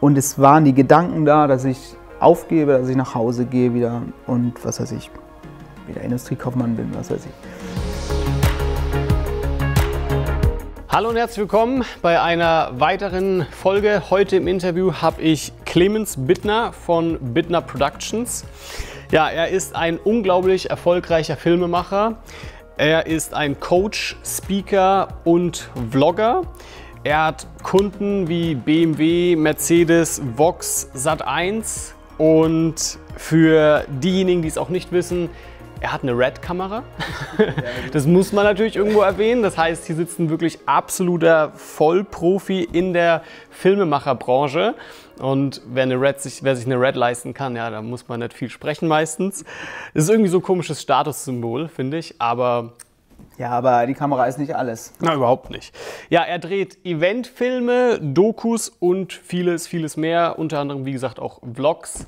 [0.00, 4.02] Und es waren die Gedanken da, dass ich aufgebe, dass ich nach Hause gehe wieder
[4.28, 5.10] und was weiß ich,
[5.88, 7.32] wieder Industriekaufmann bin, was weiß ich.
[10.88, 14.04] Hallo und herzlich willkommen bei einer weiteren Folge.
[14.08, 18.44] Heute im Interview habe ich Clemens Bittner von Bittner Productions.
[19.10, 22.18] Ja, er ist ein unglaublich erfolgreicher Filmemacher.
[22.76, 26.42] Er ist ein Coach, Speaker und Vlogger.
[27.04, 34.90] Er hat Kunden wie BMW, Mercedes, Vox, Sat1 und für diejenigen, die es auch nicht
[34.90, 35.30] wissen,
[35.80, 36.82] er hat eine Red-Kamera.
[37.92, 39.42] Das muss man natürlich irgendwo erwähnen.
[39.42, 44.74] Das heißt, hier sitzt ein wirklich absoluter Vollprofi in der Filmemacherbranche.
[45.20, 48.20] Und wer, eine Red sich, wer sich eine Red leisten kann, ja, da muss man
[48.20, 49.44] nicht viel sprechen meistens.
[49.94, 52.16] Das ist irgendwie so ein komisches Statussymbol, finde ich.
[52.18, 52.72] Aber
[53.38, 54.92] ja, aber die Kamera ist nicht alles.
[55.00, 55.74] Na, überhaupt nicht.
[56.10, 60.38] Ja, er dreht Eventfilme, Dokus und vieles, vieles mehr.
[60.38, 62.06] Unter anderem, wie gesagt, auch Vlogs.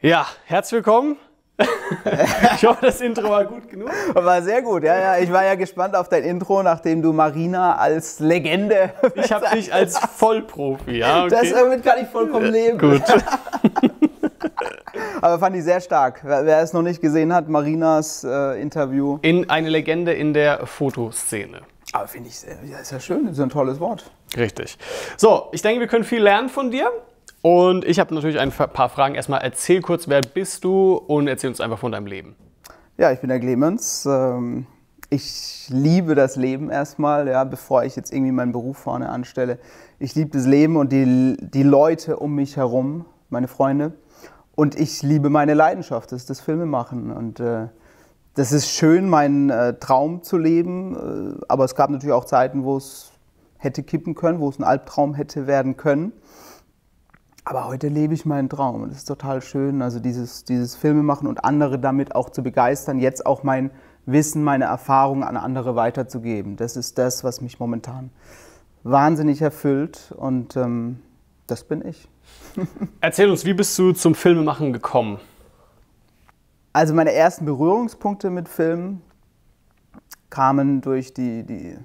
[0.00, 1.18] Ja, herzlich willkommen.
[2.56, 3.90] ich hoffe, das Intro war gut genug.
[4.14, 5.18] War sehr gut, ja, ja.
[5.18, 8.94] Ich war ja gespannt auf dein Intro, nachdem du Marina als Legende.
[9.16, 11.24] Ich habe dich als Vollprofi, ja.
[11.24, 11.30] Okay.
[11.30, 12.78] Das, damit kann ich vollkommen leben.
[12.78, 13.02] Gut.
[15.20, 16.20] Aber fand ich sehr stark.
[16.22, 19.18] Wer, wer es noch nicht gesehen hat, Marinas äh, Interview.
[19.22, 21.62] In eine Legende in der Fotoszene.
[21.92, 24.10] Aber finde ich, sehr, ja, ist ja schön, ist ein tolles Wort.
[24.36, 24.78] Richtig.
[25.16, 26.90] So, ich denke, wir können viel lernen von dir.
[27.42, 29.14] Und ich habe natürlich ein paar Fragen.
[29.14, 32.36] Erstmal erzähl kurz, wer bist du und erzähl uns einfach von deinem Leben.
[32.98, 34.06] Ja, ich bin der Clemens.
[34.06, 34.66] Ähm,
[35.08, 39.58] ich liebe das Leben erstmal, ja, bevor ich jetzt irgendwie meinen Beruf vorne anstelle.
[39.98, 43.92] Ich liebe das Leben und die, die Leute um mich herum, meine Freunde.
[44.60, 47.10] Und ich liebe meine Leidenschaft, das ist das Filmemachen.
[47.10, 47.68] Und äh,
[48.34, 51.38] das ist schön, meinen äh, Traum zu leben.
[51.40, 53.10] Äh, aber es gab natürlich auch Zeiten, wo es
[53.56, 56.12] hätte kippen können, wo es ein Albtraum hätte werden können.
[57.42, 61.10] Aber heute lebe ich meinen Traum und das ist total schön, also dieses, dieses Filme
[61.10, 63.70] und andere damit auch zu begeistern, jetzt auch mein
[64.04, 66.56] Wissen, meine Erfahrungen an andere weiterzugeben.
[66.56, 68.10] Das ist das, was mich momentan
[68.82, 71.00] wahnsinnig erfüllt und ähm,
[71.46, 72.10] das bin ich.
[73.00, 75.18] Erzähl uns, wie bist du zum Filmemachen gekommen?
[76.72, 79.02] Also meine ersten Berührungspunkte mit Filmen
[80.30, 81.76] kamen durch die, die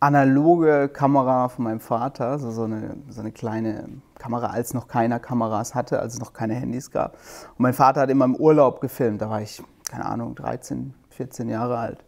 [0.00, 3.88] analoge Kamera von meinem Vater, also so eine, so eine kleine
[4.18, 7.14] Kamera, als noch keiner Kameras hatte, als es noch keine Handys gab.
[7.50, 11.48] Und mein Vater hat immer im Urlaub gefilmt, da war ich, keine Ahnung, 13, 14
[11.48, 12.04] Jahre alt.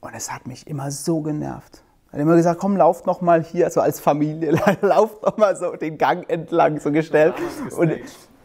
[0.00, 1.82] Und es hat mich immer so genervt.
[2.10, 5.56] Er hat immer gesagt, komm, lauf noch mal hier, so als Familie, lauf noch mal
[5.56, 7.34] so den Gang entlang, so gestellt.
[7.76, 7.92] Und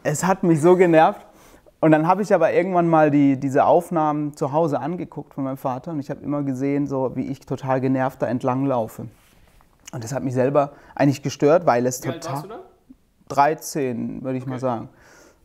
[0.04, 1.26] es hat mich so genervt.
[1.80, 5.58] Und dann habe ich aber irgendwann mal die, diese Aufnahmen zu Hause angeguckt von meinem
[5.58, 9.08] Vater und ich habe immer gesehen, so wie ich total genervt da entlang laufe.
[9.92, 12.20] Und das hat mich selber eigentlich gestört, weil es Wie total.
[12.20, 12.60] alt warst du da?
[13.30, 14.90] 13, würde ich mal sagen.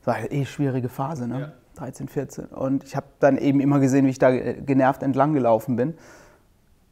[0.01, 1.53] Das war eine eh schwierige Phase, ne?
[1.77, 2.47] 13, 14.
[2.47, 5.95] Und ich habe dann eben immer gesehen, wie ich da genervt entlang gelaufen bin.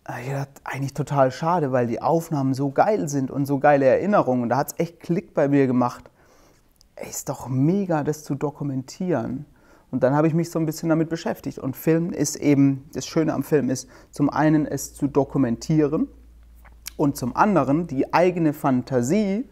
[0.06, 4.50] Ich dachte, eigentlich total schade, weil die Aufnahmen so geil sind und so geile Erinnerungen.
[4.50, 6.10] Da hat es echt Klick bei mir gemacht.
[6.96, 9.46] Ey, ist doch mega, das zu dokumentieren.
[9.90, 11.58] Und dann habe ich mich so ein bisschen damit beschäftigt.
[11.58, 16.08] Und Film ist eben, das Schöne am Film ist, zum einen es zu dokumentieren
[16.96, 19.48] und zum anderen die eigene Fantasie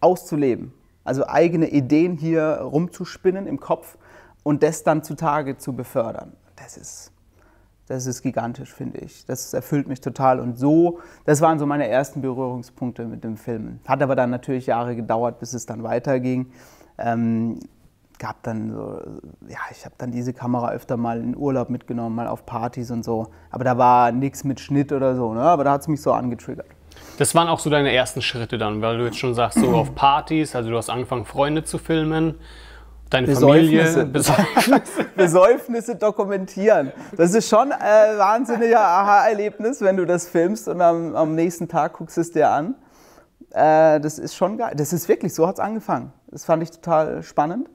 [0.00, 0.72] auszuleben.
[1.02, 3.98] Also eigene Ideen hier rumzuspinnen im Kopf
[4.42, 6.32] und das dann zutage zu befördern.
[6.56, 7.12] Das ist,
[7.88, 9.24] das ist gigantisch, finde ich.
[9.26, 10.40] Das erfüllt mich total.
[10.40, 13.80] Und so, das waren so meine ersten Berührungspunkte mit dem Filmen.
[13.86, 16.50] Hat aber dann natürlich Jahre gedauert, bis es dann weiterging.
[16.98, 17.60] Ähm,
[18.18, 19.00] gab dann so,
[19.48, 23.04] ja, ich habe dann diese Kamera öfter mal in Urlaub mitgenommen, mal auf Partys und
[23.04, 23.28] so.
[23.50, 25.42] Aber da war nichts mit Schnitt oder so, ne?
[25.42, 26.66] aber da hat es mich so angetriggert.
[27.18, 29.94] Das waren auch so deine ersten Schritte dann, weil du jetzt schon sagst, so auf
[29.94, 32.36] Partys, also du hast angefangen, Freunde zu filmen,
[33.10, 34.06] deine Familie.
[34.12, 35.06] Besäufnisse.
[35.16, 36.92] Besäufnisse dokumentieren.
[37.16, 41.94] Das ist schon ein wahnsinniger Aha-Erlebnis, wenn du das filmst und am, am nächsten Tag
[41.94, 42.74] guckst es dir an.
[43.50, 44.74] Äh, das ist schon geil.
[44.76, 46.12] Das ist wirklich, so hat es angefangen.
[46.28, 47.68] Das fand ich total spannend.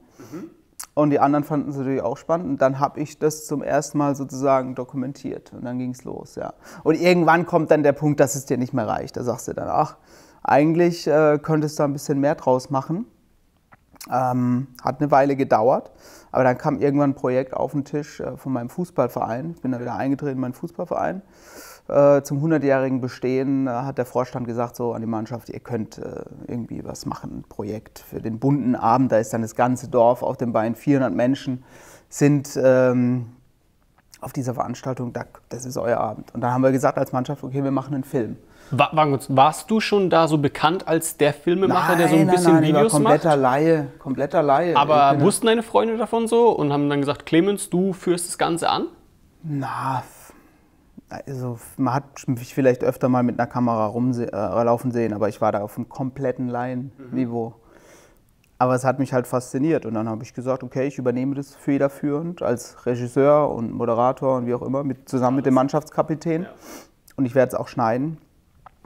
[0.94, 2.48] Und die anderen fanden es natürlich auch spannend.
[2.48, 5.52] Und dann habe ich das zum ersten Mal sozusagen dokumentiert.
[5.52, 6.52] Und dann ging es los, ja.
[6.84, 9.16] Und irgendwann kommt dann der Punkt, dass es dir nicht mehr reicht.
[9.16, 9.96] Da sagst du dann, ach,
[10.42, 13.06] eigentlich äh, könntest du da ein bisschen mehr draus machen.
[14.10, 15.92] Ähm, hat eine Weile gedauert.
[16.32, 19.52] Aber dann kam irgendwann ein Projekt auf den Tisch äh, von meinem Fußballverein.
[19.54, 21.22] Ich bin da wieder eingetreten in meinen Fußballverein.
[21.88, 25.98] Äh, zum 100-jährigen Bestehen äh, hat der Vorstand gesagt so an die Mannschaft, ihr könnt
[25.98, 29.12] äh, irgendwie was machen, ein Projekt für den bunten Abend.
[29.12, 31.64] Da ist dann das ganze Dorf auf den Beinen, 400 Menschen
[32.08, 33.26] sind ähm,
[34.20, 35.12] auf dieser Veranstaltung,
[35.48, 36.32] das ist euer Abend.
[36.34, 38.36] Und dann haben wir gesagt als Mannschaft, okay, wir machen einen Film.
[38.74, 42.54] War, warst du schon da so bekannt als der Filmemacher, nein, der so ein bisschen
[42.54, 43.38] nein, Videos kompletter macht?
[43.38, 44.76] Laie, kompletter Laie.
[44.76, 48.70] Aber wussten deine Freunde davon so und haben dann gesagt, Clemens, du führst das Ganze
[48.70, 48.86] an?
[49.42, 50.02] Na,
[51.26, 55.40] also man hat mich vielleicht öfter mal mit einer Kamera rumlaufen äh, sehen, aber ich
[55.40, 57.50] war da auf einem kompletten Laienniveau.
[57.50, 57.54] Mhm.
[58.58, 61.54] Aber es hat mich halt fasziniert und dann habe ich gesagt, okay, ich übernehme das
[61.54, 66.42] federführend als Regisseur und Moderator und wie auch immer, mit, zusammen mit dem Mannschaftskapitän.
[66.42, 66.48] Ja.
[67.16, 68.18] Und ich werde es auch schneiden.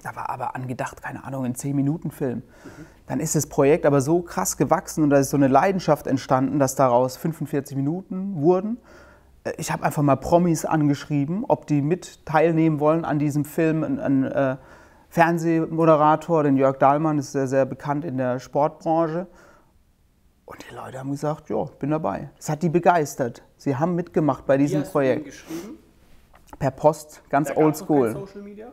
[0.02, 2.38] Da war aber angedacht, keine Ahnung, ein 10-Minuten-Film.
[2.38, 2.86] Mhm.
[3.06, 6.58] Dann ist das Projekt aber so krass gewachsen und da ist so eine Leidenschaft entstanden,
[6.58, 8.78] dass daraus 45 Minuten wurden.
[9.44, 13.84] Äh, ich habe einfach mal Promis angeschrieben, ob die mit teilnehmen wollen an diesem Film.
[13.84, 14.56] Ein, ein äh,
[15.08, 19.26] Fernsehmoderator, den Jörg Dahlmann, ist sehr, sehr bekannt in der Sportbranche.
[20.44, 22.30] Und die Leute haben gesagt, ja, bin dabei.
[22.38, 23.42] Es hat die begeistert.
[23.56, 25.20] Sie haben mitgemacht bei diesem Wie hast Projekt.
[25.22, 25.78] Du geschrieben?
[26.58, 28.12] Per Post, ganz oldschool.
[28.12, 28.72] Social Media?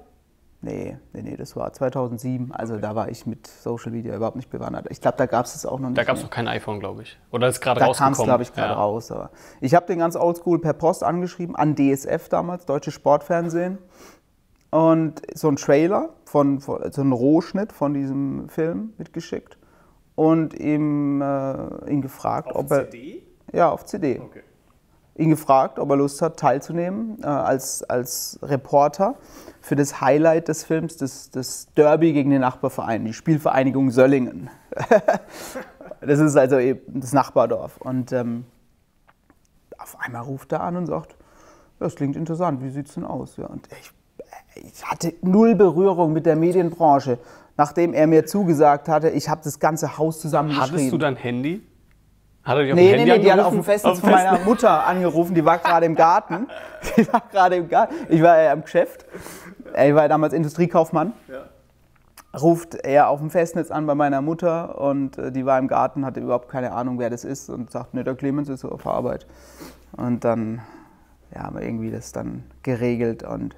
[0.64, 2.54] Nee, nee, nee, das war 2007.
[2.54, 2.82] Also okay.
[2.82, 4.88] da war ich mit Social Media überhaupt nicht bewandert.
[4.90, 5.98] Ich glaube, da gab es es auch noch nicht.
[5.98, 7.20] Da gab es noch kein iPhone, glaube ich.
[7.32, 8.14] Oder ist gerade rausgekommen?
[8.14, 8.80] Da kam es, glaube ich, gerade ja.
[8.80, 9.12] raus.
[9.12, 13.78] Aber ich habe den ganz oldschool per Post angeschrieben, an DSF damals, Deutsche Sportfernsehen.
[14.70, 19.58] Und so ein Trailer, von, von so ein Rohschnitt von diesem Film mitgeschickt
[20.16, 22.90] und ihm, äh, ihn gefragt, auf ob er.
[22.90, 23.22] CD?
[23.52, 24.20] Ja, auf CD.
[24.20, 24.44] Okay.
[25.16, 29.16] Ihn gefragt, ob er Lust hat, teilzunehmen äh, als, als Reporter
[29.62, 34.50] für das Highlight des Films, das, das Derby gegen den Nachbarverein, die Spielvereinigung Söllingen.
[36.02, 37.78] das ist also eben das Nachbardorf.
[37.78, 38.46] Und ähm,
[39.78, 41.16] auf einmal ruft er an und sagt,
[41.80, 43.38] das klingt interessant, wie sieht es denn aus?
[43.38, 43.92] Ja, und ich,
[44.64, 47.20] ich hatte null Berührung mit der Medienbranche
[47.58, 50.78] nachdem er mir zugesagt hatte, ich habe das ganze Haus zusammengeschrieben.
[50.78, 51.62] Hattest du dein Handy?
[52.44, 54.40] Hat er dich auf nee, Handy nee, nee, die hat auf dem Festnetz von meiner
[54.40, 56.48] Mutter angerufen, die war gerade im Garten.
[56.98, 57.96] Die war gerade im Garten.
[58.10, 59.06] Ich war ja im Geschäft.
[59.74, 61.14] Ich war damals Industriekaufmann.
[61.30, 61.46] Ja.
[62.38, 66.06] Ruft er auf dem Festnetz an bei meiner Mutter und äh, die war im Garten,
[66.06, 69.28] hatte überhaupt keine Ahnung, wer das ist und sagt, ne, der Clemens ist auf Arbeit.
[69.94, 70.62] Und dann
[71.34, 73.56] ja, haben wir irgendwie das dann geregelt und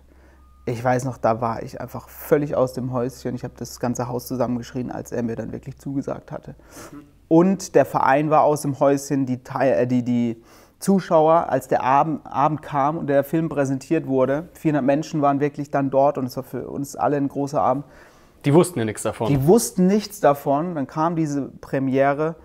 [0.68, 3.36] ich weiß noch, da war ich einfach völlig aus dem Häuschen.
[3.36, 6.56] Ich habe das ganze Haus zusammengeschrien, als er mir dann wirklich zugesagt hatte.
[7.28, 10.42] Und der Verein war aus dem Häuschen, die, äh, die, die
[10.80, 15.72] Zuschauer, als der Abend, Abend kam und der Film präsentiert wurde, 400 Menschen waren wirklich
[15.72, 17.86] dann dort und es war für uns alle ein großer Abend.
[18.46, 19.28] Die wussten ja nichts davon.
[19.28, 20.76] Die wussten nichts davon.
[20.76, 22.36] Dann kam diese Premiere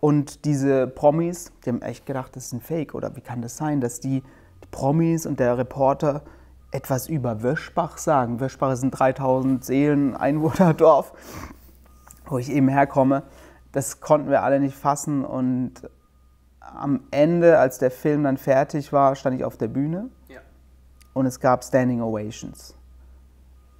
[0.00, 3.56] und diese Promis, die haben echt gedacht, das ist ein Fake oder wie kann das
[3.56, 6.22] sein, dass die, die Promis und der Reporter
[6.70, 8.40] etwas über Wöschbach sagen.
[8.40, 11.12] Wöschbach ist ein 3000 Seelen Einwohnerdorf,
[12.26, 13.22] wo ich eben herkomme.
[13.76, 15.74] Das konnten wir alle nicht fassen und
[16.60, 20.40] am Ende, als der Film dann fertig war, stand ich auf der Bühne ja.
[21.12, 22.74] und es gab Standing Ovations.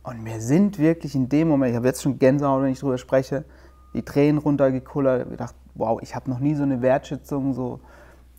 [0.03, 2.99] Und mir sind wirklich in dem Moment, ich habe jetzt schon Gänsehaut, wenn ich darüber
[2.99, 3.47] spreche,
[3.95, 5.29] die Tränen runtergekullert.
[5.31, 7.81] Ich dachte, wow, ich habe noch nie so eine Wertschätzung so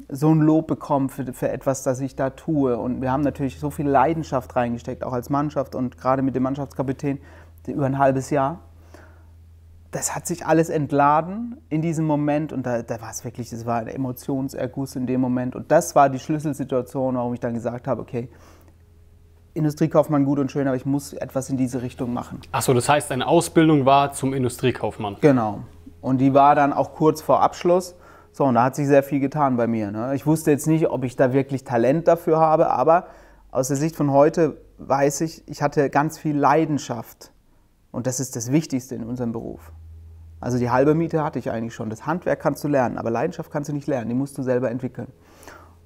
[0.09, 2.77] so ein Lob bekommen für, für etwas, das ich da tue.
[2.77, 6.43] Und wir haben natürlich so viel Leidenschaft reingesteckt, auch als Mannschaft und gerade mit dem
[6.43, 7.17] Mannschaftskapitän
[7.65, 8.59] über ein halbes Jahr.
[9.97, 13.65] Das hat sich alles entladen in diesem Moment und da, da war es wirklich, das
[13.65, 15.55] war ein Emotionserguss in dem Moment.
[15.55, 18.29] Und das war die Schlüsselsituation, warum ich dann gesagt habe, okay,
[19.55, 22.41] Industriekaufmann gut und schön, aber ich muss etwas in diese Richtung machen.
[22.51, 25.15] Achso, das heißt, deine Ausbildung war zum Industriekaufmann?
[25.21, 25.63] Genau.
[25.99, 27.95] Und die war dann auch kurz vor Abschluss.
[28.31, 29.89] So, und da hat sich sehr viel getan bei mir.
[29.89, 30.13] Ne?
[30.13, 33.07] Ich wusste jetzt nicht, ob ich da wirklich Talent dafür habe, aber
[33.49, 37.31] aus der Sicht von heute weiß ich, ich hatte ganz viel Leidenschaft.
[37.91, 39.71] Und das ist das Wichtigste in unserem Beruf.
[40.39, 41.89] Also die halbe Miete hatte ich eigentlich schon.
[41.89, 44.09] Das Handwerk kannst du lernen, aber Leidenschaft kannst du nicht lernen.
[44.09, 45.07] Die musst du selber entwickeln.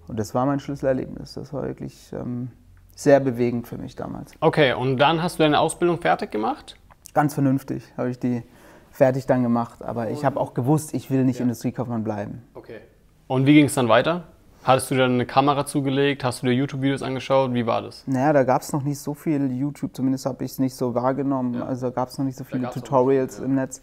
[0.07, 1.35] Und das war mein Schlüsselerlebnis.
[1.35, 2.49] Das war wirklich ähm,
[2.95, 4.33] sehr bewegend für mich damals.
[4.41, 6.75] Okay, und dann hast du deine Ausbildung fertig gemacht?
[7.13, 8.43] Ganz vernünftig habe ich die
[8.91, 9.81] fertig dann gemacht.
[9.83, 11.43] Aber ich habe auch gewusst, ich will nicht ja.
[11.43, 12.43] Industriekaufmann bleiben.
[12.53, 12.79] Okay.
[13.27, 14.25] Und wie ging es dann weiter?
[14.63, 16.23] Hattest du dann eine Kamera zugelegt?
[16.23, 17.51] Hast du dir YouTube-Videos angeschaut?
[17.53, 18.03] Wie war das?
[18.05, 20.93] Naja, da gab es noch nicht so viel YouTube, zumindest habe ich es nicht so
[20.93, 21.55] wahrgenommen.
[21.55, 21.65] Ja.
[21.65, 23.45] Also gab es noch nicht so viele Tutorials nicht, ja.
[23.45, 23.81] im Netz.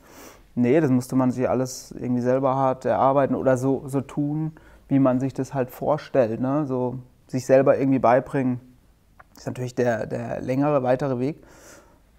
[0.58, 4.50] Nee, das musste man sich alles irgendwie selber hart erarbeiten oder so, so tun,
[4.88, 6.40] wie man sich das halt vorstellt.
[6.40, 6.66] Ne?
[6.66, 6.98] So
[7.28, 8.60] sich selber irgendwie beibringen.
[9.36, 11.44] Ist natürlich der, der längere, weitere Weg.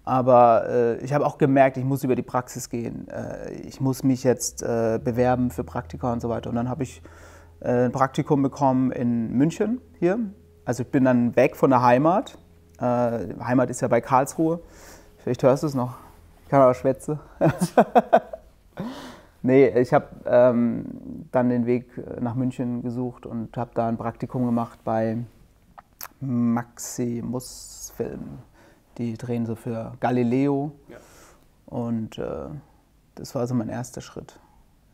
[0.06, 3.08] Aber äh, ich habe auch gemerkt, ich muss über die Praxis gehen.
[3.08, 6.48] Äh, ich muss mich jetzt äh, bewerben für Praktika und so weiter.
[6.48, 7.02] Und dann habe ich
[7.60, 10.18] äh, ein Praktikum bekommen in München hier.
[10.64, 12.38] Also ich bin dann weg von der Heimat.
[12.78, 14.60] Äh, Heimat ist ja bei Karlsruhe.
[15.18, 15.98] Vielleicht hörst du es noch.
[16.50, 17.20] Ich kann aber schwätze.
[19.42, 20.84] nee, ich habe ähm,
[21.30, 21.86] dann den Weg
[22.20, 25.18] nach München gesucht und habe da ein Praktikum gemacht bei
[26.18, 28.40] Maximus Film.
[28.98, 30.72] Die drehen so für Galileo.
[30.88, 30.96] Ja.
[31.66, 32.48] Und äh,
[33.14, 34.40] das war so mein erster Schritt.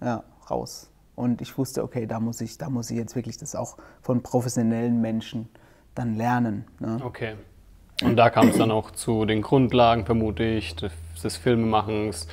[0.02, 0.90] Ja, raus.
[1.14, 4.22] Und ich wusste, okay, da muss ich, da muss ich jetzt wirklich das auch von
[4.22, 5.48] professionellen Menschen
[5.94, 6.66] dann lernen.
[6.80, 7.00] Ne?
[7.02, 7.36] Okay.
[8.02, 12.28] Und da kam es dann auch zu den Grundlagen, vermute ich, des, Filmemachens,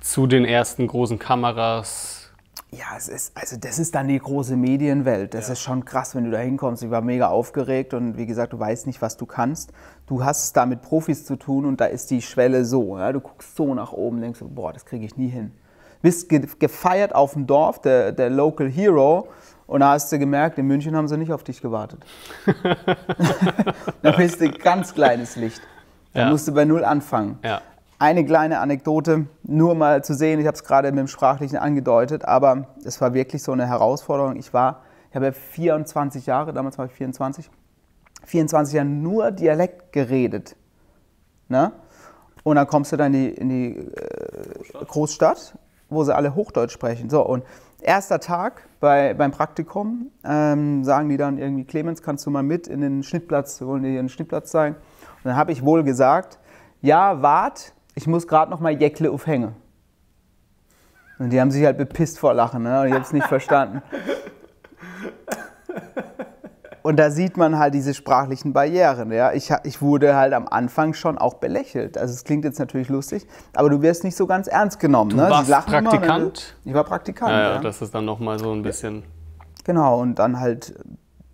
[0.00, 2.30] zu den ersten großen Kameras.
[2.70, 5.32] Ja, es ist, also das ist dann die große Medienwelt.
[5.32, 5.54] Das Ja.
[5.54, 6.82] ist schon krass, wenn du da hinkommst.
[6.82, 9.72] Ich war mega aufgeregt und wie gesagt, du weißt nicht, was du kannst.
[10.06, 12.98] Du hast es da mit Profis zu tun und da ist die Schwelle so.
[12.98, 13.12] Ja?
[13.12, 15.52] Du guckst so nach oben, denkst boah, das kriege ich nie hin.
[16.02, 19.28] Bist ge gefeiert auf dem Dorf, der, der Local Hero.
[19.68, 22.00] Und da hast du gemerkt, in München haben sie nicht auf dich gewartet.
[24.02, 25.60] da bist du ein ganz kleines Licht.
[26.14, 26.30] Da Ja.
[26.30, 27.38] musst du bei Null anfangen.
[27.44, 27.60] Ja.
[27.98, 32.24] Eine kleine Anekdote, nur mal zu sehen, ich habe es gerade mit dem Sprachlichen angedeutet,
[32.24, 34.36] aber es war wirklich so eine Herausforderung.
[34.36, 37.50] Ich war, ich habe ja 24 Jahre, damals war ich 24,
[38.24, 40.56] 24 Jahre nur Dialekt geredet.
[41.48, 41.72] Ne?
[42.42, 45.58] Und dann kommst du dann in die, in die äh, Großstadt,
[45.90, 47.10] wo sie alle Hochdeutsch sprechen.
[47.10, 47.42] So, und
[47.82, 52.66] erster Tag bei, beim Praktikum ähm, sagen die dann irgendwie, Clemens, kannst du mal mit
[52.66, 54.76] in den Schnittplatz, wir wollen dir einen Schnittplatz zeigen.
[54.76, 56.38] Und dann habe ich wohl gesagt,
[56.80, 59.54] ja, wart, ich muss gerade noch mal Jäckle aufhängen.
[61.18, 62.82] Und die haben sich halt bepisst vor Lachen, ne?
[62.82, 63.82] und ich habe es nicht verstanden.
[66.88, 69.12] Und da sieht man halt diese sprachlichen Barrieren.
[69.12, 69.34] Ja?
[69.34, 71.98] Ich, ich wurde halt am Anfang schon auch belächelt.
[71.98, 75.10] Also es klingt jetzt natürlich lustig, aber du wirst nicht so ganz ernst genommen.
[75.14, 75.28] ne?
[75.28, 75.88] warst immer, ne?
[75.90, 76.56] Praktikant?
[76.64, 77.30] Ich war Praktikant.
[77.30, 77.60] Ja, ja, ja.
[77.60, 79.02] das ist dann nochmal so ein bisschen.
[79.64, 80.76] Genau, und dann halt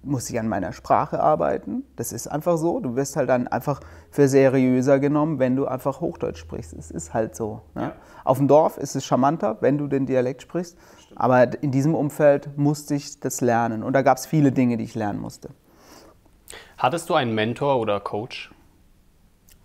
[0.03, 1.85] muss ich an meiner Sprache arbeiten.
[1.95, 2.81] Das ist einfach so.
[2.81, 3.79] Du wirst halt dann einfach
[4.11, 6.73] für seriöser genommen, wenn du einfach Hochdeutsch sprichst.
[6.73, 7.63] Es ist halt so.
[7.77, 7.93] Ne?
[8.25, 10.77] Auf dem Dorf ist es charmanter, wenn du den Dialekt sprichst.
[11.17, 13.83] Aber in diesem Umfeld musste ich das lernen.
[13.83, 15.51] Und da gab es viele Dinge, die ich lernen musste.
[16.79, 18.51] Hattest du einen Mentor oder Coach?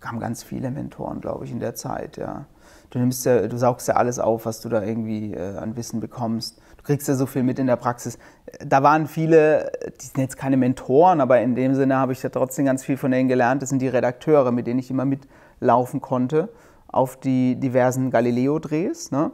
[0.00, 2.46] kamen ganz viele Mentoren, glaube ich, in der Zeit, ja.
[2.88, 6.00] Du nimmst ja, du saugst ja alles auf, was du da irgendwie äh, an Wissen
[6.00, 6.60] bekommst.
[6.78, 8.18] Du kriegst ja so viel mit in der Praxis.
[8.66, 12.30] Da waren viele, die sind jetzt keine Mentoren, aber in dem Sinne habe ich ja
[12.30, 13.62] trotzdem ganz viel von denen gelernt.
[13.62, 16.48] Das sind die Redakteure, mit denen ich immer mitlaufen konnte
[16.88, 19.12] auf die diversen Galileo-Drehs.
[19.12, 19.30] Ne?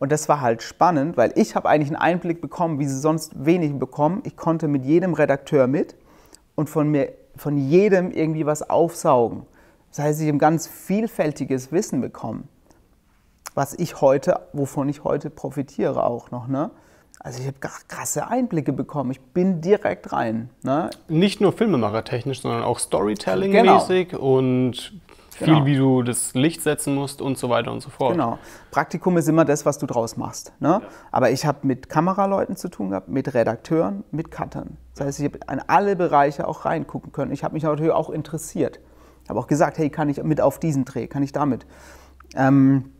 [0.00, 3.44] Und das war halt spannend, weil ich habe eigentlich einen Einblick bekommen, wie sie sonst
[3.44, 4.22] wenig bekommen.
[4.24, 5.94] Ich konnte mit jedem Redakteur mit
[6.54, 9.42] und von mir, von jedem irgendwie was aufsaugen.
[9.90, 12.48] Das heißt, ich habe ganz vielfältiges Wissen bekommen,
[13.54, 16.48] was ich heute, wovon ich heute profitiere auch noch.
[16.48, 16.70] Ne?
[17.18, 19.10] Also ich habe krasse Einblicke bekommen.
[19.10, 20.48] Ich bin direkt rein.
[20.62, 20.88] Ne?
[21.08, 22.86] Nicht nur filmemachertechnisch, sondern auch Genau.
[22.86, 24.14] Storytelling-mäßig
[25.40, 25.66] viel, Genau.
[25.66, 28.12] wie du das Licht setzen musst und so weiter und so fort.
[28.12, 28.38] Genau.
[28.70, 30.52] Praktikum ist immer das, was du draus machst.
[30.60, 30.80] Ne?
[31.10, 34.76] Aber ich habe mit Kameraleuten zu tun gehabt, mit Redakteuren, mit Cuttern.
[34.94, 37.32] Das heißt, ich habe in alle Bereiche auch reingucken können.
[37.32, 38.80] Ich habe mich natürlich auch interessiert.
[39.24, 41.66] Ich habe auch gesagt, hey, kann ich mit auf diesen Dreh, kann ich damit?
[42.36, 42.92] Ähm,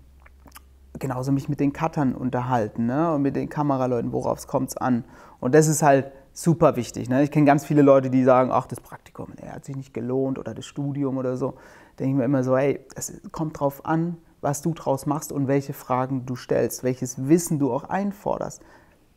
[0.99, 3.15] genauso mich mit den Cuttern unterhalten ne?
[3.15, 5.05] und mit den Kameraleuten, worauf kommt es an.
[5.41, 7.09] Und das ist halt super wichtig.
[7.09, 7.23] Ne?
[7.23, 10.39] Ich kenne ganz viele Leute, die sagen, ach, das Praktikum, der hat sich nicht gelohnt
[10.39, 11.55] oder das Studium oder so.
[11.99, 15.49] Denke ich mir immer so, hey, es kommt drauf an, was du draus machst und
[15.49, 18.63] welche Fragen du stellst, welches Wissen du auch einforderst.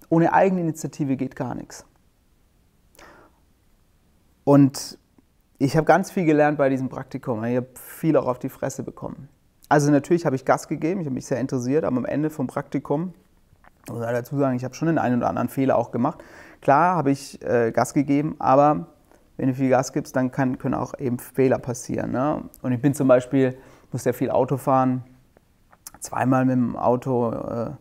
[0.10, 1.86] Ohne Eigeninitiative geht gar nichts.
[4.44, 4.98] Und
[5.58, 7.44] ich habe ganz viel gelernt bei diesem Praktikum.
[7.46, 9.30] Ich habe viel auch auf die Fresse bekommen.
[9.70, 12.48] Also natürlich habe ich Gas gegeben, ich habe mich sehr interessiert, aber am Ende vom
[12.48, 13.14] Praktikum,
[13.90, 16.24] muss ich dazu sagen, ich habe schon den einen oder anderen Fehler auch gemacht.
[16.62, 18.93] Klar habe ich äh, Gas gegeben, aber
[19.38, 22.12] wenn du viel Gas gibst, dann kann, können auch eben Fehler passieren.
[22.12, 22.44] Ne?
[22.62, 23.58] Und ich bin zum Beispiel,
[23.92, 25.04] muss ja viel Auto fahren,
[26.00, 27.72] zweimal mit dem Auto äh,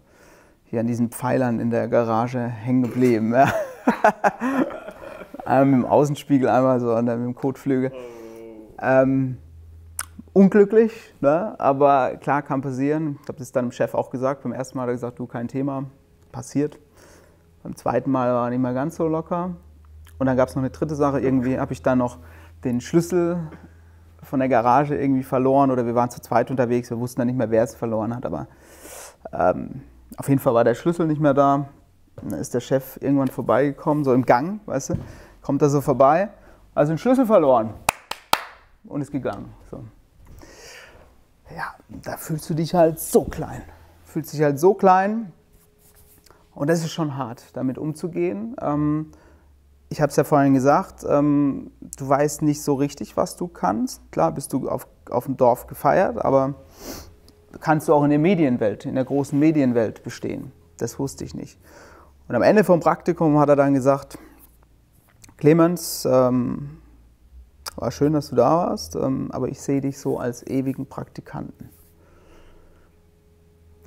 [0.64, 3.34] hier an diesen Pfeilern in der Garage hängen geblieben.
[3.34, 3.52] Ja.
[5.44, 7.92] einmal mit dem Außenspiegel, einmal so und dann mit dem Kotflügel.
[8.80, 9.36] Ähm,
[10.32, 11.54] unglücklich, ne?
[11.58, 13.18] aber klar, kann passieren.
[13.22, 14.42] Ich habe das dann dem Chef auch gesagt.
[14.42, 15.84] Beim ersten Mal hat er gesagt, du, kein Thema,
[16.30, 16.78] passiert.
[17.62, 19.56] Beim zweiten Mal war er nicht mehr ganz so locker.
[20.18, 21.20] Und dann gab es noch eine dritte Sache.
[21.20, 22.18] Irgendwie habe ich dann noch
[22.64, 23.38] den Schlüssel
[24.22, 26.90] von der Garage irgendwie verloren oder wir waren zu zweit unterwegs.
[26.90, 28.24] Wir wussten dann nicht mehr, wer es verloren hat.
[28.24, 28.46] Aber
[29.32, 29.82] ähm,
[30.16, 31.66] auf jeden Fall war der Schlüssel nicht mehr da.
[32.16, 34.94] Dann ist der Chef irgendwann vorbeigekommen, so im Gang, weißt du,
[35.40, 36.28] kommt er so vorbei.
[36.74, 37.74] Also den Schlüssel verloren
[38.84, 39.52] und ist gegangen.
[39.70, 39.84] So.
[41.56, 43.62] Ja, da fühlst du dich halt so klein.
[44.04, 45.32] Fühlst dich halt so klein
[46.54, 48.56] und das ist schon hart, damit umzugehen.
[48.60, 49.10] Ähm,
[49.92, 54.00] ich habe es ja vorhin gesagt, ähm, du weißt nicht so richtig, was du kannst.
[54.10, 56.54] Klar bist du auf, auf dem Dorf gefeiert, aber
[57.60, 60.50] kannst du auch in der Medienwelt, in der großen Medienwelt bestehen.
[60.78, 61.58] Das wusste ich nicht.
[62.26, 64.18] Und am Ende vom Praktikum hat er dann gesagt,
[65.36, 66.78] Clemens, ähm,
[67.76, 71.68] war schön, dass du da warst, ähm, aber ich sehe dich so als ewigen Praktikanten.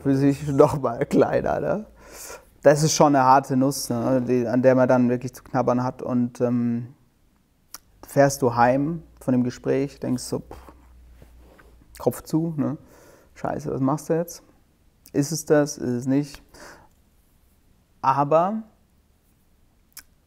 [0.04, 1.86] Für sich noch mal kleiner, ne?
[2.66, 4.24] Das ist schon eine harte Nuss, ne?
[4.28, 6.02] Die, an der man dann wirklich zu knabbern hat.
[6.02, 6.96] Und ähm,
[8.08, 10.74] fährst du heim von dem Gespräch, denkst so, pff,
[12.00, 12.80] Kopf zu, ne?
[13.36, 14.42] Scheiße, was machst du jetzt?
[15.14, 15.78] Ist es das?
[15.78, 16.42] Ist es nicht?
[18.02, 18.64] Aber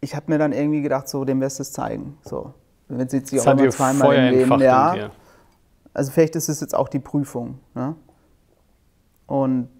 [0.00, 2.18] ich habe mir dann irgendwie gedacht, so dem wirst du es zeigen.
[2.22, 2.54] So,
[2.86, 5.10] wenn sie sich auch immer zweimal im Leben, ja.
[5.92, 7.58] Also vielleicht ist es jetzt auch die Prüfung.
[7.74, 7.96] Ne?
[9.26, 9.70] Und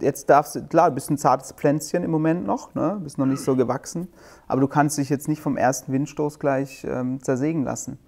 [0.00, 2.98] jetzt darfst du, klar, du bist ein zartes Pflänzchen im Moment noch, ne?
[3.02, 4.08] bist noch nicht so gewachsen,
[4.46, 7.98] aber du kannst dich jetzt nicht vom ersten Windstoß gleich ähm, zersägen lassen.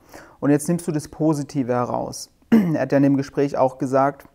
[0.40, 2.30] Und jetzt nimmst du das Positive heraus.
[2.50, 4.26] er hat ja in dem Gespräch auch gesagt,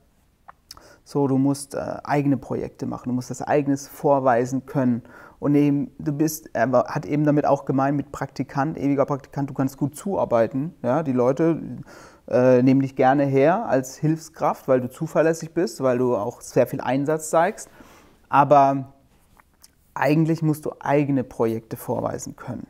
[1.07, 5.03] so, du musst äh, eigene Projekte machen, du musst das eigenes vorweisen können.
[5.37, 9.53] Und eben, du bist, er hat eben damit auch gemeint, mit Praktikant, ewiger Praktikant, du
[9.53, 10.73] kannst gut zuarbeiten.
[10.81, 11.03] Ja?
[11.03, 11.61] Die Leute
[12.27, 16.67] äh, nehmen dich gerne her als Hilfskraft, weil du zuverlässig bist, weil du auch sehr
[16.67, 17.69] viel Einsatz zeigst.
[18.29, 18.93] Aber
[19.93, 22.67] eigentlich musst du eigene Projekte vorweisen können.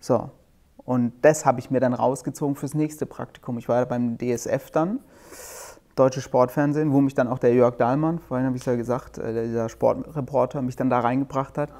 [0.00, 0.30] So,
[0.76, 3.58] und das habe ich mir dann rausgezogen fürs nächste Praktikum.
[3.58, 5.00] Ich war beim DSF dann
[5.98, 9.18] Deutsche Sportfernsehen, wo mich dann auch der Jörg Dahlmann, vorhin habe ich es ja gesagt,
[9.18, 11.70] äh, dieser Sportreporter, mich dann da reingebracht hat.
[11.72, 11.74] Ah,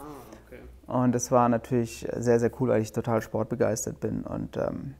[0.47, 0.61] okay.
[0.88, 4.25] Und das war natürlich sehr, sehr cool, weil ich total sportbegeistert bin.
[4.25, 4.95] Und ähm,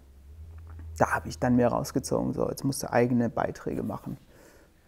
[0.99, 4.19] da habe ich dann mir rausgezogen, so jetzt musst du eigene Beiträge machen,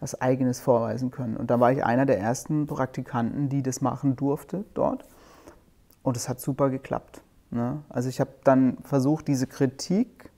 [0.00, 1.36] was eigenes vorweisen können.
[1.36, 5.04] Und da war ich einer der ersten Praktikanten, die das machen durfte dort.
[6.02, 7.22] Und es hat super geklappt.
[7.50, 7.82] Ne?
[7.88, 10.30] Also ich habe dann versucht, diese Kritik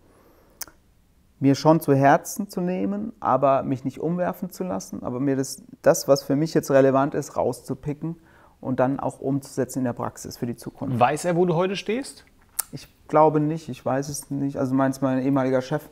[1.41, 5.63] mir schon zu Herzen zu nehmen, aber mich nicht umwerfen zu lassen, aber mir das,
[5.83, 8.17] das, was für mich jetzt relevant ist, rauszupicken
[8.61, 10.99] und dann auch umzusetzen in der Praxis für die Zukunft.
[10.99, 12.25] Weiß er, wo du heute stehst?
[12.73, 14.57] Ich glaube nicht, ich weiß es nicht.
[14.57, 15.83] Also meins mein ehemaliger Chef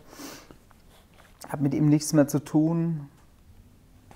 [1.49, 3.09] hat mit ihm nichts mehr zu tun.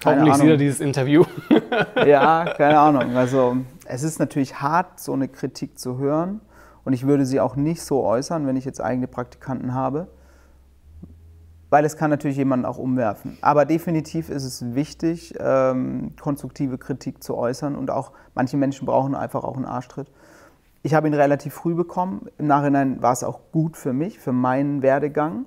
[0.00, 1.24] Keine Hoffentlich sieht er dieses Interview.
[2.06, 3.16] ja, keine Ahnung.
[3.16, 6.40] Also es ist natürlich hart, so eine Kritik zu hören.
[6.84, 10.08] Und ich würde sie auch nicht so äußern, wenn ich jetzt eigene Praktikanten habe
[11.74, 13.36] weil es kann natürlich jemanden auch umwerfen.
[13.40, 19.16] Aber definitiv ist es wichtig, ähm, konstruktive Kritik zu äußern und auch manche Menschen brauchen
[19.16, 20.06] einfach auch einen Arschtritt.
[20.84, 22.28] Ich habe ihn relativ früh bekommen.
[22.38, 25.46] Im Nachhinein war es auch gut für mich, für meinen Werdegang.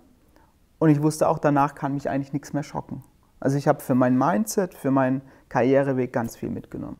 [0.79, 3.03] Und ich wusste auch, danach kann mich eigentlich nichts mehr schocken.
[3.39, 6.97] Also ich habe für mein Mindset, für meinen Karriereweg ganz viel mitgenommen.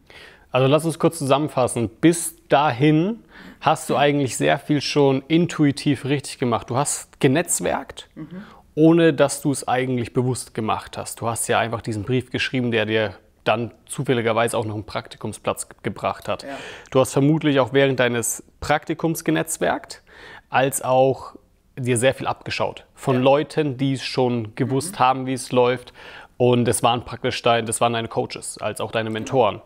[0.52, 1.89] Also lass uns kurz zusammenfassen.
[2.00, 3.23] Bis dahin
[3.60, 6.69] hast du eigentlich sehr viel schon intuitiv richtig gemacht.
[6.69, 8.43] Du hast genetzwerkt mhm
[8.78, 11.19] ohne dass du es eigentlich bewusst gemacht hast.
[11.19, 13.15] Du hast ja einfach diesen Brief geschrieben, der dir
[13.47, 16.43] dann zufälligerweise auch noch einen Praktikumsplatz gebracht hat.
[16.43, 16.49] Ja.
[16.91, 20.03] Du hast vermutlich auch während deines Praktikums genetzwerkt,
[20.49, 21.36] als auch
[21.75, 23.21] dir sehr viel abgeschaut von ja.
[23.21, 24.99] Leuten, die es schon gewusst mhm.
[24.99, 25.93] haben, wie es läuft.
[26.38, 29.62] Und es waren praktisch dein, das waren deine Coaches, als auch deine Mentoren.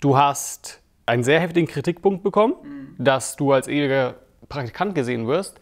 [0.00, 2.94] Du hast einen sehr heftigen Kritikpunkt bekommen, mhm.
[2.98, 4.14] dass du als ewiger
[4.48, 5.58] Praktikant gesehen wirst.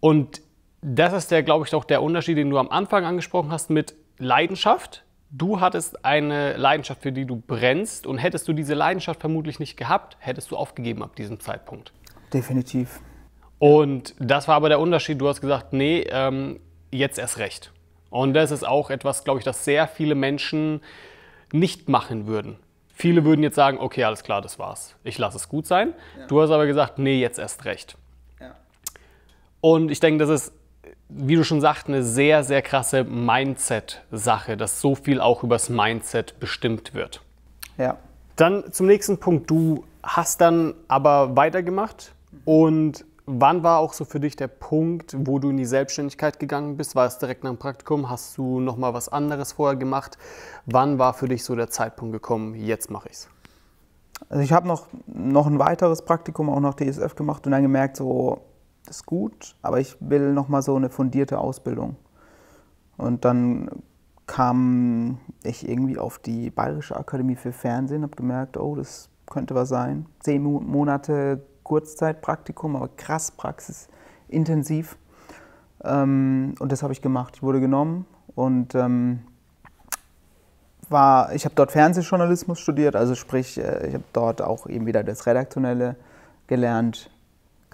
[0.00, 0.40] Und
[0.82, 3.94] das ist der, glaube ich, doch der Unterschied, den du am Anfang angesprochen hast mit
[4.18, 5.04] Leidenschaft.
[5.30, 9.76] Du hattest eine Leidenschaft, für die du brennst und hättest du diese Leidenschaft vermutlich nicht
[9.76, 11.92] gehabt, hättest du aufgegeben ab diesem Zeitpunkt.
[12.32, 13.00] Definitiv.
[13.58, 15.20] Und das war aber der Unterschied.
[15.20, 16.60] Du hast gesagt, nee, ähm,
[16.90, 17.72] jetzt erst recht.
[18.10, 20.80] Und das ist auch etwas, glaube ich, das sehr viele Menschen
[21.52, 22.56] nicht machen würden.
[22.92, 24.96] Viele würden jetzt sagen, okay, alles klar, das war's.
[25.04, 25.92] Ich lasse es gut sein.
[26.18, 26.26] Ja.
[26.28, 27.98] Du hast aber gesagt, nee, jetzt erst recht.
[28.40, 28.54] Ja.
[29.60, 30.52] Und ich denke, das ist
[31.08, 36.38] wie du schon sagst, eine sehr, sehr krasse Mindset-Sache, dass so viel auch übers Mindset
[36.40, 37.22] bestimmt wird.
[37.78, 37.96] Ja.
[38.36, 39.50] Dann zum nächsten Punkt.
[39.50, 42.12] Du hast dann aber weitergemacht
[42.44, 46.76] und wann war auch so für dich der Punkt, wo du in die Selbstständigkeit gegangen
[46.76, 46.94] bist?
[46.94, 48.08] War es direkt nach dem Praktikum?
[48.08, 50.18] Hast du noch mal was anderes vorher gemacht?
[50.66, 53.28] Wann war für dich so der Zeitpunkt gekommen, jetzt mache ich es?
[54.28, 57.96] Also ich habe noch, noch ein weiteres Praktikum auch noch DSF gemacht und dann gemerkt,
[57.96, 58.42] so
[58.88, 61.96] ist gut, aber ich will nochmal so eine fundierte Ausbildung.
[62.96, 63.70] Und dann
[64.26, 69.68] kam ich irgendwie auf die Bayerische Akademie für Fernsehen, habe gemerkt, oh, das könnte was
[69.68, 70.06] sein.
[70.20, 74.96] Zehn Monate Kurzzeitpraktikum, aber krass praxisintensiv.
[75.84, 77.34] Ähm, und das habe ich gemacht.
[77.36, 79.20] Ich wurde genommen und ähm,
[80.88, 85.02] war, ich habe dort Fernsehjournalismus studiert, also sprich, äh, ich habe dort auch eben wieder
[85.02, 85.96] das Redaktionelle
[86.46, 87.10] gelernt,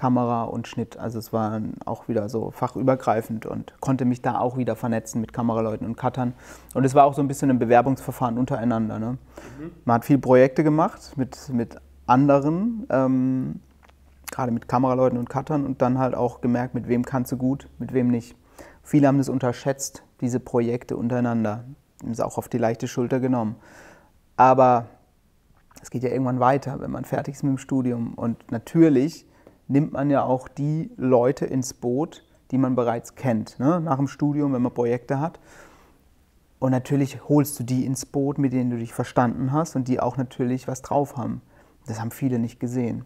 [0.02, 0.96] Kamera und Schnitt.
[0.96, 5.32] Also es war auch wieder so fachübergreifend und konnte mich da auch wieder vernetzen mit
[5.32, 6.34] Kameraleuten und Cuttern.
[6.74, 8.98] Und es war auch so ein bisschen ein Bewerbungsverfahren untereinander.
[8.98, 9.18] Ne?
[9.60, 9.70] Mhm.
[9.84, 12.84] Man hat viele Projekte gemacht mit, mit anderen.
[12.90, 13.60] Ähm,
[14.32, 17.68] gerade mit Kameraleuten und Cuttern und dann halt auch gemerkt, mit wem kannst du gut,
[17.78, 18.34] mit wem nicht.
[18.82, 21.62] Viele haben das unterschätzt, diese Projekte untereinander.
[22.02, 23.54] Haben es auch auf die leichte Schulter genommen.
[24.36, 24.86] Aber
[25.80, 28.14] es geht ja irgendwann weiter, wenn man fertig ist mit dem Studium.
[28.14, 29.28] Und natürlich
[29.72, 33.80] nimmt man ja auch die Leute ins Boot, die man bereits kennt, ne?
[33.80, 35.40] nach dem Studium, wenn man Projekte hat.
[36.58, 39.98] Und natürlich holst du die ins Boot, mit denen du dich verstanden hast und die
[39.98, 41.40] auch natürlich was drauf haben.
[41.86, 43.04] Das haben viele nicht gesehen.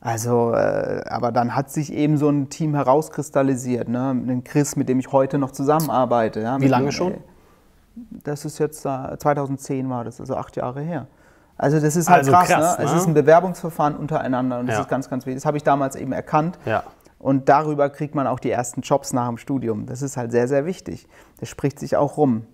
[0.00, 4.10] Also, äh, aber dann hat sich eben so ein Team herauskristallisiert, ne?
[4.10, 6.40] Ein Chris, mit dem ich heute noch zusammenarbeite.
[6.40, 6.60] Ja?
[6.60, 7.14] Wie lange schon?
[8.10, 11.06] Das ist jetzt äh, 2010 war das, also acht Jahre her.
[11.56, 12.84] Also das ist halt Also krass, krass, ne?
[12.84, 12.96] Es ne?
[12.98, 14.82] ist ein Bewerbungsverfahren untereinander und das Ja.
[14.82, 15.42] ist ganz, ganz wichtig.
[15.42, 16.58] Das habe ich damals eben erkannt.
[16.64, 16.82] Ja.
[17.18, 19.86] Und darüber kriegt man auch die ersten Jobs nach dem Studium.
[19.86, 21.06] Das ist halt sehr, sehr wichtig.
[21.38, 22.46] Das spricht sich auch rum.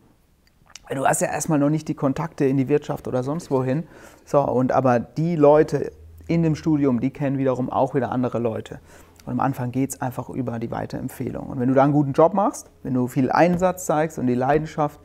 [0.95, 3.87] Du hast ja erstmal noch nicht die Kontakte in die Wirtschaft oder sonst wohin.
[4.25, 5.93] So, und aber die Leute
[6.27, 8.81] in dem Studium, die kennen wiederum auch wieder andere Leute.
[9.25, 11.49] Und am Anfang geht es einfach über die Weiterempfehlung.
[11.49, 14.35] Und wenn du da einen guten Job machst, wenn du viel Einsatz zeigst und die
[14.35, 15.01] Leidenschaft,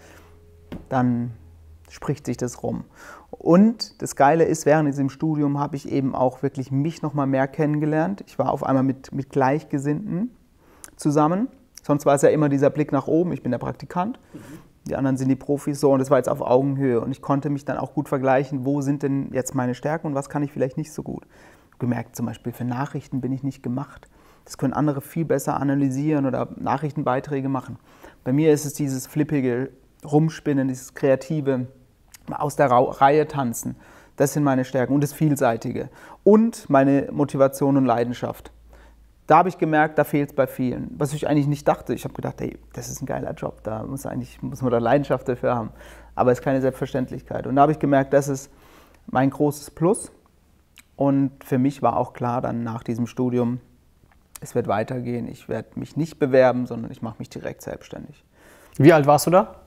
[0.89, 1.31] dann
[1.89, 2.85] spricht sich das rum.
[3.43, 7.25] Und das Geile ist, während diesem Studium habe ich eben auch wirklich mich noch mal
[7.25, 8.23] mehr kennengelernt.
[8.25, 10.31] Ich war auf einmal mit, mit Gleichgesinnten
[10.95, 11.49] zusammen.
[11.81, 14.17] Sonst war es ja immer dieser Blick nach oben, ich bin der Praktikant,
[14.85, 17.01] die anderen sind die Profis so und das war jetzt auf Augenhöhe.
[17.01, 20.15] Und ich konnte mich dann auch gut vergleichen, wo sind denn jetzt meine Stärken und
[20.15, 21.27] was kann ich vielleicht nicht so gut.
[21.79, 24.07] Gemerkt zum Beispiel, für Nachrichten bin ich nicht gemacht.
[24.45, 27.77] Das können andere viel besser analysieren oder Nachrichtenbeiträge machen.
[28.23, 29.69] Bei mir ist es dieses flippige
[30.05, 31.67] Rumspinnen, dieses kreative,
[32.31, 33.75] aus der Reihe tanzen.
[34.15, 35.89] Das sind meine Stärken und das Vielseitige.
[36.23, 38.51] Und meine Motivation und Leidenschaft.
[39.25, 40.93] Da habe ich gemerkt, da fehlt es bei vielen.
[40.97, 41.93] Was ich eigentlich nicht dachte.
[41.93, 44.77] Ich habe gedacht, ey, das ist ein geiler Job, da muss, eigentlich, muss man da
[44.77, 45.71] Leidenschaft dafür haben.
[46.13, 47.47] Aber es ist keine Selbstverständlichkeit.
[47.47, 48.51] Und da habe ich gemerkt, das ist
[49.07, 50.11] mein großes Plus.
[50.95, 53.59] Und für mich war auch klar dann nach diesem Studium,
[54.41, 55.27] es wird weitergehen.
[55.27, 58.23] Ich werde mich nicht bewerben, sondern ich mache mich direkt selbstständig.
[58.77, 59.62] Wie alt warst du da?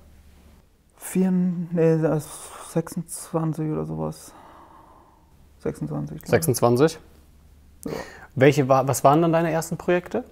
[1.07, 4.35] Vier, nee, das ist 26 oder sowas.
[5.61, 6.16] 26.
[6.16, 6.29] glaub ich.
[6.29, 6.99] 26.
[7.85, 7.92] Ja.
[8.35, 10.25] Welche war, was waren dann deine ersten Projekte?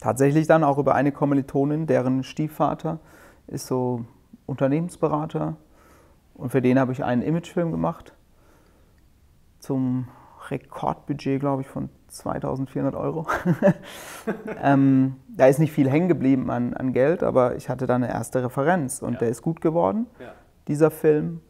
[0.00, 2.98] Tatsächlich dann auch über eine Kommilitonin, deren Stiefvater
[3.46, 4.04] ist so
[4.44, 5.56] Unternehmensberater.
[6.34, 8.12] Und für den habe ich einen Imagefilm gemacht.
[9.60, 10.08] Zum
[10.50, 13.26] Rekordbudget, glaube ich, von 2400 Euro.
[14.62, 18.08] ähm, da ist nicht viel hängen geblieben an, an Geld, aber ich hatte da eine
[18.08, 19.18] erste Referenz und Ja.
[19.20, 20.32] der ist gut geworden, Ja.
[20.68, 21.40] dieser Film,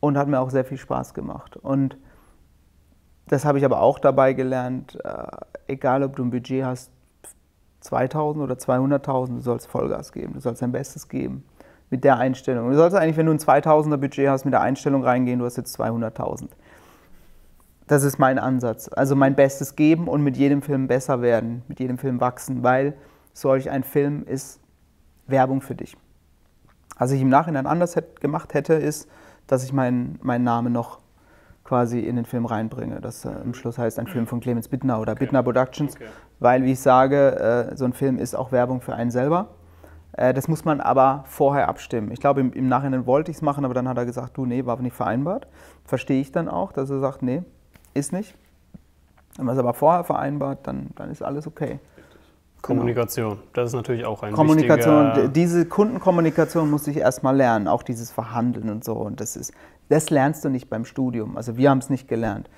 [0.00, 1.56] und hat mir auch sehr viel Spaß gemacht.
[1.56, 1.96] Und
[3.28, 5.26] das habe ich aber auch dabei gelernt, äh,
[5.68, 6.90] egal ob du ein Budget hast,
[7.80, 11.44] 2000 oder 200.000, du sollst Vollgas geben, du sollst dein Bestes geben
[11.90, 12.70] mit der Einstellung.
[12.70, 15.56] Du sollst eigentlich, wenn du ein 2000er Budget hast, mit der Einstellung reingehen, du hast
[15.56, 16.48] jetzt 200.000.
[17.86, 18.88] Das ist mein Ansatz.
[18.94, 22.94] Also mein Bestes geben und mit jedem Film besser werden, mit jedem Film wachsen, weil
[23.32, 24.60] solch ein Film ist
[25.26, 25.96] Werbung für dich.
[26.98, 29.08] Was ich im Nachhinein anders hätt, gemacht hätte, ist,
[29.48, 31.00] dass ich meinen meinen Namen noch
[31.64, 33.00] quasi in den Film reinbringe.
[33.00, 36.06] Das äh, im Schluss heißt ein Film von Clemens Bittner oder Bittner Productions, Okay.
[36.38, 39.48] weil, wie ich sage, äh, so ein Film ist auch Werbung für einen selber.
[40.12, 42.10] Äh, das muss man aber vorher abstimmen.
[42.12, 44.44] Ich glaube, im, im Nachhinein wollte ich es machen, aber dann hat er gesagt, du,
[44.46, 45.46] nee, war nicht vereinbart.
[45.84, 47.42] Verstehe ich dann auch, dass er sagt, nee,
[47.94, 48.34] ist nicht.
[49.36, 51.78] Wenn man es aber vorher vereinbart, dann, dann ist alles okay.
[52.60, 53.38] Kommunikation.
[53.54, 58.70] Das ist natürlich auch ein Kommunikation, diese Kundenkommunikation muss ich erstmal lernen, auch dieses Verhandeln
[58.70, 58.92] und so.
[58.94, 59.52] Und das ist,
[59.88, 61.36] das lernst du nicht beim Studium.
[61.36, 62.48] Also wir haben es nicht gelernt.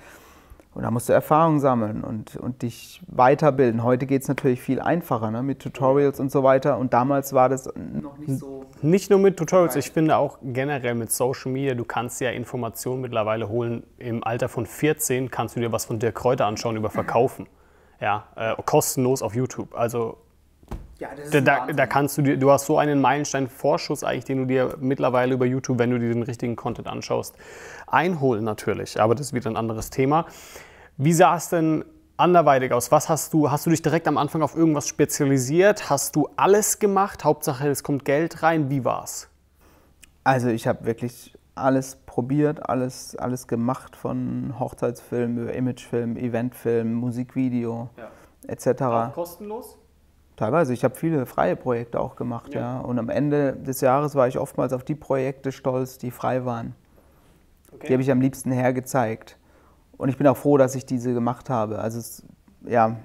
[0.75, 3.81] Und da musst du Erfahrung sammeln und, und dich weiterbilden.
[3.81, 6.77] Heute geht es natürlich viel einfacher ne, mit Tutorials und so weiter.
[6.77, 8.65] Und damals war das noch nicht so.
[8.81, 13.01] Nicht nur mit Tutorials, ich finde auch generell mit Social Media, du kannst ja Informationen
[13.01, 13.83] mittlerweile holen.
[13.99, 17.47] Im Alter von 14 kannst du dir was von Dirk Kräuter anschauen über Verkaufen.
[18.01, 19.73] Ja, äh, kostenlos auf YouTube.
[19.75, 20.17] Also
[20.99, 24.37] Ja, das da, da, da kannst du dir, du hast so einen Meilenstein-Vorschuss eigentlich, den
[24.37, 27.35] du dir mittlerweile über YouTube, wenn du dir den richtigen Content anschaust,
[27.87, 28.99] einholen natürlich.
[29.01, 30.25] Aber das ist wieder ein anderes Thema.
[30.97, 31.83] Wie sah es denn
[32.15, 32.91] anderweitig aus?
[32.91, 35.89] Was hast du, hast du dich direkt am Anfang auf irgendwas spezialisiert?
[35.89, 37.25] Hast du alles gemacht?
[37.25, 38.69] Hauptsache, es kommt Geld rein.
[38.69, 39.27] Wie war's?
[40.23, 47.89] Also ich habe wirklich alles probiert, alles, alles gemacht, von Hochzeitsfilm über Imagefilm, Eventfilm, Musikvideo
[48.47, 49.13] etc.
[49.13, 49.77] kostenlos?
[50.35, 52.59] Teilweise, ich habe viele freie Projekte auch gemacht, ja.
[52.59, 52.79] Ja.
[52.79, 56.75] Und am Ende des Jahres war ich oftmals auf die Projekte stolz, die frei waren.
[57.87, 59.37] Die habe ich am liebsten hergezeigt.
[59.97, 61.79] Und ich bin auch froh, dass ich diese gemacht habe.
[61.79, 62.23] Also es
[62.65, 62.97] ja,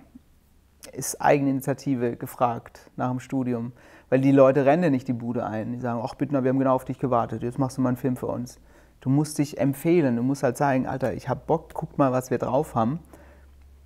[0.92, 3.72] ist Eigeninitiative gefragt nach dem Studium.
[4.08, 5.72] Weil die Leute rennen nicht die Bude ein.
[5.72, 7.96] Die sagen, ach Bittner, wir haben genau auf dich gewartet, jetzt machst du mal einen
[7.96, 8.58] Film für uns.
[9.00, 12.30] Du musst dich empfehlen, du musst halt sagen, Alter, ich hab Bock, guck mal, was
[12.30, 12.98] wir drauf haben.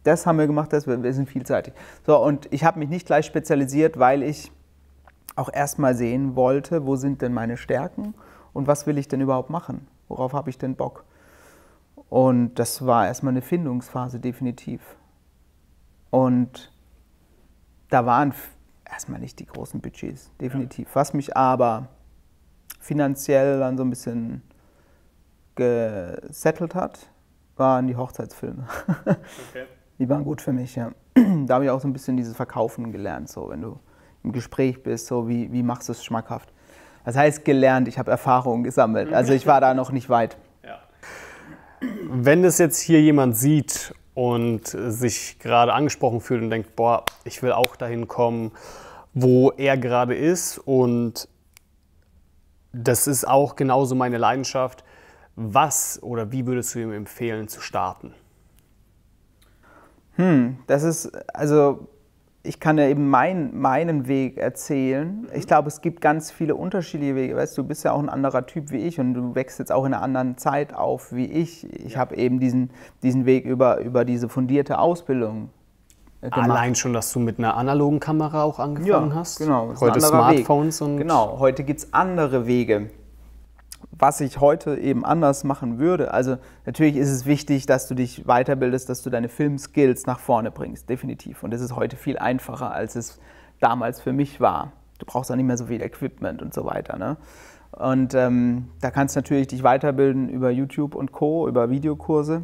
[0.04, 1.74] Das haben wir gemacht, das, wir sind vielseitig.
[2.06, 4.52] So, und ich habe mich nicht gleich spezialisiert, weil ich
[5.34, 8.14] auch erstmal sehen wollte, wo sind denn meine Stärken
[8.52, 9.88] und was will ich denn überhaupt machen?
[10.08, 11.04] Worauf habe ich denn Bock?
[12.08, 14.80] Und das war erstmal eine Findungsphase, definitiv.
[16.10, 16.70] Und
[17.88, 18.34] da waren
[18.88, 20.88] erstmal nicht die großen Budgets, definitiv.
[20.88, 20.94] Ja.
[20.96, 21.88] Was mich aber
[22.78, 24.42] finanziell dann so ein bisschen
[25.54, 27.08] gesettelt hat,
[27.56, 28.66] waren die Hochzeitsfilme.
[29.00, 29.66] Okay.
[29.98, 30.92] Die waren gut für mich, ja.
[31.46, 33.78] Da habe ich auch so ein bisschen dieses Verkaufen gelernt, so wenn du
[34.22, 36.52] im Gespräch bist, so wie, wie machst du es schmackhaft.
[37.04, 39.12] Das heißt gelernt, ich habe Erfahrungen gesammelt.
[39.12, 40.38] Also ich war da noch nicht weit.
[40.64, 40.78] Ja.
[42.10, 47.42] Wenn das jetzt hier jemand sieht und sich gerade angesprochen fühlt und denkt, boah, ich
[47.42, 48.52] will auch dahin kommen,
[49.12, 51.28] wo er gerade ist und
[52.72, 54.82] das ist auch genauso meine Leidenschaft.
[55.36, 58.14] Was oder wie würdest du ihm empfehlen zu starten?
[60.16, 61.88] Hm, das ist, also
[62.42, 65.26] ich kann ja eben mein, meinen Weg erzählen.
[65.34, 67.36] Ich glaube, es gibt ganz viele unterschiedliche Wege.
[67.36, 69.72] Weißt du, du bist ja auch ein anderer Typ wie ich und du wächst jetzt
[69.72, 71.64] auch in einer anderen Zeit auf wie ich.
[71.72, 72.00] Ich ja.
[72.00, 72.70] habe eben diesen,
[73.02, 75.48] diesen Weg über, über diese fundierte Ausbildung
[76.20, 76.50] äh, Gemacht.
[76.50, 79.38] Allein schon, dass du mit einer analogen Kamera auch angefangen ja, hast.
[79.38, 79.72] Genau.
[79.80, 80.86] Heute Smartphones Weg.
[80.86, 80.96] und.
[80.98, 82.90] Genau, heute gibt es andere Wege
[83.98, 86.12] was ich heute eben anders machen würde.
[86.12, 90.50] Also natürlich ist es wichtig, dass du dich weiterbildest, dass du deine Filmskills nach vorne
[90.50, 91.42] bringst, definitiv.
[91.42, 93.20] Und das ist heute viel einfacher, als es
[93.60, 94.72] damals für mich war.
[94.98, 96.98] Du brauchst auch nicht mehr so viel Equipment und so weiter.
[96.98, 97.16] Ne?
[97.72, 102.42] Und ähm, da kannst du natürlich dich weiterbilden über YouTube und Co., über Videokurse.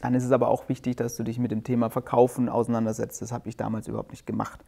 [0.00, 3.22] Dann ist es aber auch wichtig, dass du dich mit dem Thema Verkaufen auseinandersetzt.
[3.22, 4.64] Das habe ich damals überhaupt nicht gemacht.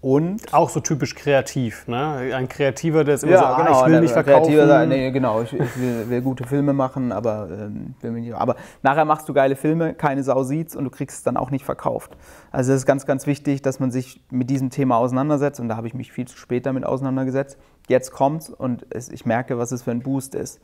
[0.00, 2.34] Und auch so typisch kreativ, ne?
[2.34, 4.52] Ein Kreativer, der ist immer ja, so, ah, genau, ich will nicht verkaufen.
[4.52, 8.56] Kreativer, nee, genau, ich, ich will, will, gute Filme machen, aber, ähm, will nicht, aber
[8.82, 11.64] nachher machst du geile Filme, keine Sau sieht's und du kriegst es dann auch nicht
[11.64, 12.18] verkauft.
[12.52, 15.76] Also es ist ganz, ganz wichtig, dass man sich mit diesem Thema auseinandersetzt und da
[15.76, 17.56] habe ich mich viel zu spät damit auseinandergesetzt.
[17.88, 20.60] Jetzt kommt's und es, ich merke, was es für ein Boost ist.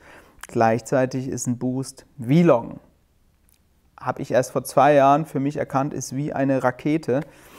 [0.49, 2.79] Gleichzeitig ist ein Boost Vloggen.
[3.99, 7.50] Habe ich erst vor zwei Jahren für mich erkannt, ist wie eine Rakete äh,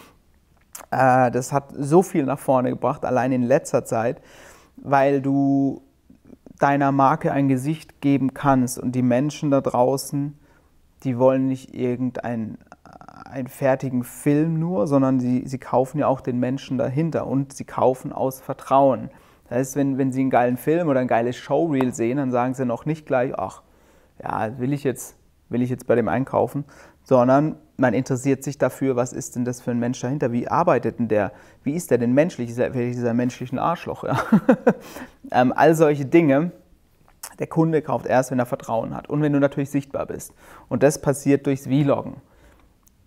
[0.92, 4.22] das hat so viel nach vorne gebracht, allein in letzter Zeit,
[4.76, 5.82] weil du
[6.60, 10.38] deiner Marke ein Gesicht geben kannst und die Menschen da draußen,
[11.04, 12.58] die wollen nicht irgendeinen
[13.32, 17.64] einen fertigen Film nur, sondern sie, sie kaufen ja auch den Menschen dahinter und sie
[17.64, 19.10] kaufen aus Vertrauen.
[19.48, 22.54] Das heißt, wenn, wenn sie einen geilen Film oder ein geiles Showreel sehen, dann sagen
[22.54, 23.62] sie noch nicht gleich, ach,
[24.22, 25.16] ja, will ich jetzt,
[25.50, 26.66] will ich jetzt bei dem einkaufen,
[27.04, 31.00] sondern man interessiert sich dafür, was ist denn das für ein Mensch dahinter, wie arbeitet
[31.00, 31.32] denn der,
[31.64, 34.22] wie ist der denn menschlich, ist er dieser menschlichen Arschloch, ja?
[35.32, 36.52] ähm, all solche Dinge.
[37.40, 40.34] Der Kunde kauft erst, wenn er Vertrauen hat und wenn du natürlich sichtbar bist.
[40.70, 42.18] Und das passiert durchs Vloggen.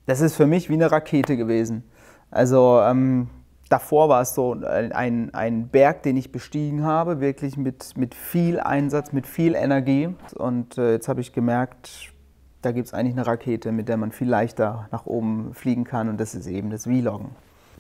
[0.07, 1.85] Das ist für mich wie eine Rakete gewesen.
[2.31, 3.29] Also ähm,
[3.69, 8.61] davor war es so ein, ein Berg, den ich bestiegen habe, wirklich mit, mit viel
[8.61, 10.15] Einsatz, mit viel Energie.
[10.35, 12.14] Und äh, jetzt habe ich gemerkt,
[12.65, 16.09] da gibt es eigentlich eine Rakete, mit der man viel leichter nach oben fliegen kann
[16.09, 17.31] und das ist eben das Vloggen.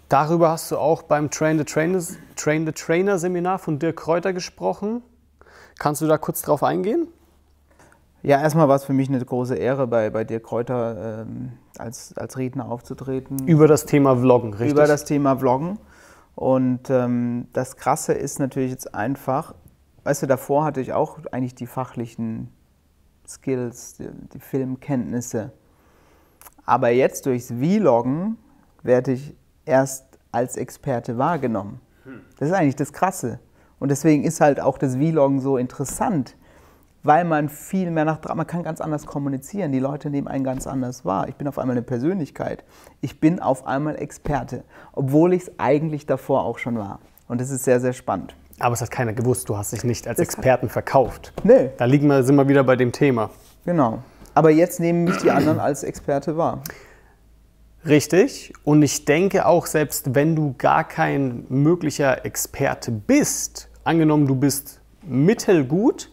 [0.09, 2.01] Darüber hast du auch beim Train the Trainer,
[2.37, 5.03] Train the Trainer Seminar von Dirk Kräuter gesprochen.
[5.79, 7.09] Kannst du da kurz drauf eingehen?
[8.23, 12.17] Ja, erstmal war es für mich eine große Ehre, bei, bei Dirk Kräuter ähm, als,
[12.17, 13.47] als Redner aufzutreten.
[13.47, 14.73] Über das Thema Vloggen, richtig?
[14.73, 15.79] Über das Thema Vloggen.
[16.35, 19.55] Und ähm, das Krasse ist natürlich jetzt einfach,
[20.05, 22.51] weißt du, davor hatte ich auch eigentlich die fachlichen
[23.27, 25.53] Skills, die, die Filmkenntnisse.
[26.67, 28.39] Aber jetzt durchs Vloggen
[28.83, 29.35] werde ich
[29.65, 31.81] erst als Experte wahrgenommen.
[32.39, 33.41] Das ist eigentlich das Krasse.
[33.79, 36.37] Und deswegen ist halt auch das Vloggen so interessant,
[37.03, 39.73] weil man viel mehr nach man kann ganz anders kommunizieren.
[39.73, 41.29] Die Leute nehmen einen ganz anders wahr.
[41.29, 42.65] Ich bin auf einmal eine Persönlichkeit.
[43.01, 47.01] Ich bin auf einmal Experte, obwohl ich es eigentlich davor auch schon war.
[47.29, 48.35] Und das ist sehr, sehr spannend.
[48.59, 51.33] Aber es hat keiner gewusst, du hast dich nicht als das Experten verkauft.
[51.43, 51.71] Nee.
[51.77, 53.31] Da liegen wir, sind wir wieder bei dem Thema.
[53.65, 54.03] Genau.
[54.35, 56.63] Aber jetzt nehmen mich die anderen als Experte wahr.
[57.87, 58.53] Richtig.
[58.65, 64.81] Und ich denke auch, selbst wenn du gar kein möglicher Experte bist, angenommen du bist
[65.03, 66.11] mittelgut,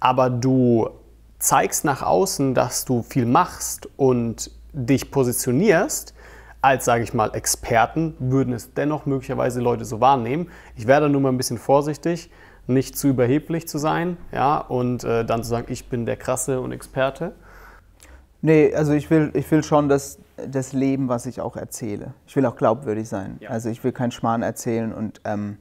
[0.00, 0.90] aber du
[1.38, 6.14] zeigst nach außen, dass du viel machst und dich positionierst,
[6.62, 10.48] als, sage ich mal, Experten würden es dennoch möglicherweise Leute so wahrnehmen.
[10.76, 12.30] Ich werde nur mal ein bisschen vorsichtig,
[12.68, 16.60] nicht zu überheblich zu sein ja, und äh, dann zu sagen, ich bin der Krasse
[16.60, 17.32] und Experte.
[18.42, 22.14] Nee, also ich will, ich will schon das, das Leben, was ich auch erzähle.
[22.26, 23.38] Ich will auch glaubwürdig sein.
[23.40, 23.50] Ja.
[23.50, 25.58] Also ich will keinen Schmarrn erzählen und ähm,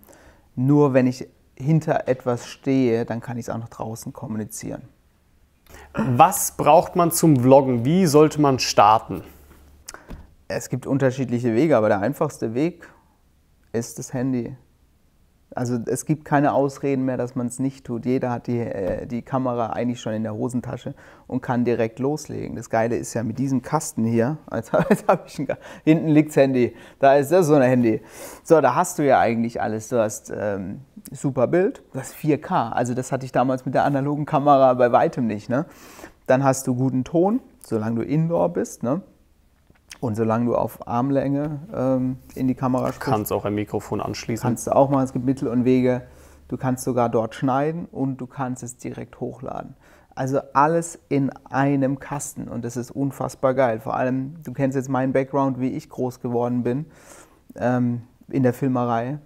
[0.56, 4.84] nur wenn ich hinter etwas stehe, dann kann ich es auch nach draußen kommunizieren.
[5.94, 7.86] Was braucht man zum Vloggen?
[7.86, 9.24] Wie sollte man starten?
[10.56, 12.88] Es gibt unterschiedliche Wege, aber der einfachste Weg
[13.74, 14.56] ist das Handy.
[15.54, 18.06] Also es gibt keine Ausreden mehr, dass man es nicht tut.
[18.06, 20.96] Jeder hat die, äh, die Kamera eigentlich schon in der Hosentasche
[21.28, 22.56] und kann direkt loslegen.
[22.56, 26.38] Das Geile ist ja mit diesem Kasten hier, als, als ich einen, hinten liegt das
[26.38, 28.02] Handy, da ist das so ein Handy.
[28.44, 29.90] So, da hast du ja eigentlich alles.
[29.90, 32.72] Du hast ähm, super Bild, du hast 4K.
[32.72, 35.50] Also das hatte ich damals mit der analogen Kamera bei weitem nicht.
[35.50, 35.66] Ne?
[36.28, 38.84] Dann hast du guten Ton, solange du Indoor bist.
[38.84, 39.02] Ne?
[40.02, 43.02] Und solange du auf Armlänge ähm, in die Kamera sprichst.
[43.02, 44.42] Kannst auch ein Mikrofon anschließen.
[44.42, 45.04] Kannst du auch machen.
[45.04, 46.02] Es gibt Mittel und Wege.
[46.48, 49.76] Du kannst sogar dort schneiden und du kannst es direkt hochladen.
[50.16, 53.80] Also alles in einem Kasten und das ist unfassbar geil.
[53.80, 56.88] Vor allem, du kennst jetzt meinen Background, wie ich groß geworden bin
[57.56, 59.20] ähm, in der Filmerei.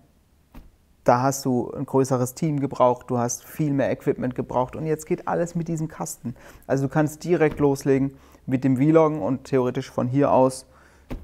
[1.04, 5.08] Da hast du ein größeres Team gebraucht, du hast viel mehr Equipment gebraucht und jetzt
[5.08, 6.36] geht alles mit diesem Kasten.
[6.68, 8.12] Also du kannst direkt loslegen
[8.46, 10.66] mit dem Vloggen und theoretisch von hier aus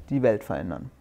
[0.10, 0.92] die Welt verändern.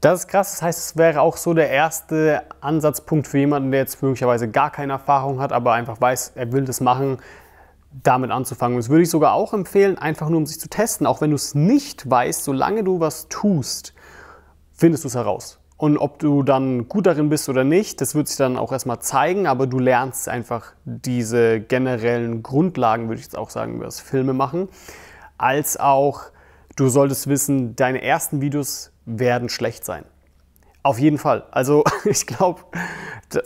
[0.00, 0.52] Das ist krass.
[0.52, 4.70] Das heißt, es wäre auch so der erste Ansatzpunkt für jemanden, der jetzt möglicherweise gar
[4.70, 7.18] keine Erfahrung hat, aber einfach weiß, er will das machen,
[8.02, 8.76] damit anzufangen.
[8.76, 11.06] Und das würde ich sogar auch empfehlen, einfach nur um sich zu testen.
[11.06, 13.94] Auch wenn du es nicht weißt, solange du was tust,
[14.72, 15.59] findest du es heraus.
[15.80, 18.98] Und ob du dann gut darin bist oder nicht, das wird sich dann auch erstmal
[18.98, 23.98] zeigen, aber du lernst einfach diese generellen Grundlagen, würde ich jetzt auch sagen, über das
[23.98, 24.68] Filme machen.
[25.38, 26.24] Als auch,
[26.76, 30.04] du solltest wissen, deine ersten Videos werden schlecht sein.
[30.82, 31.44] Auf jeden Fall.
[31.50, 32.60] Also ich glaube,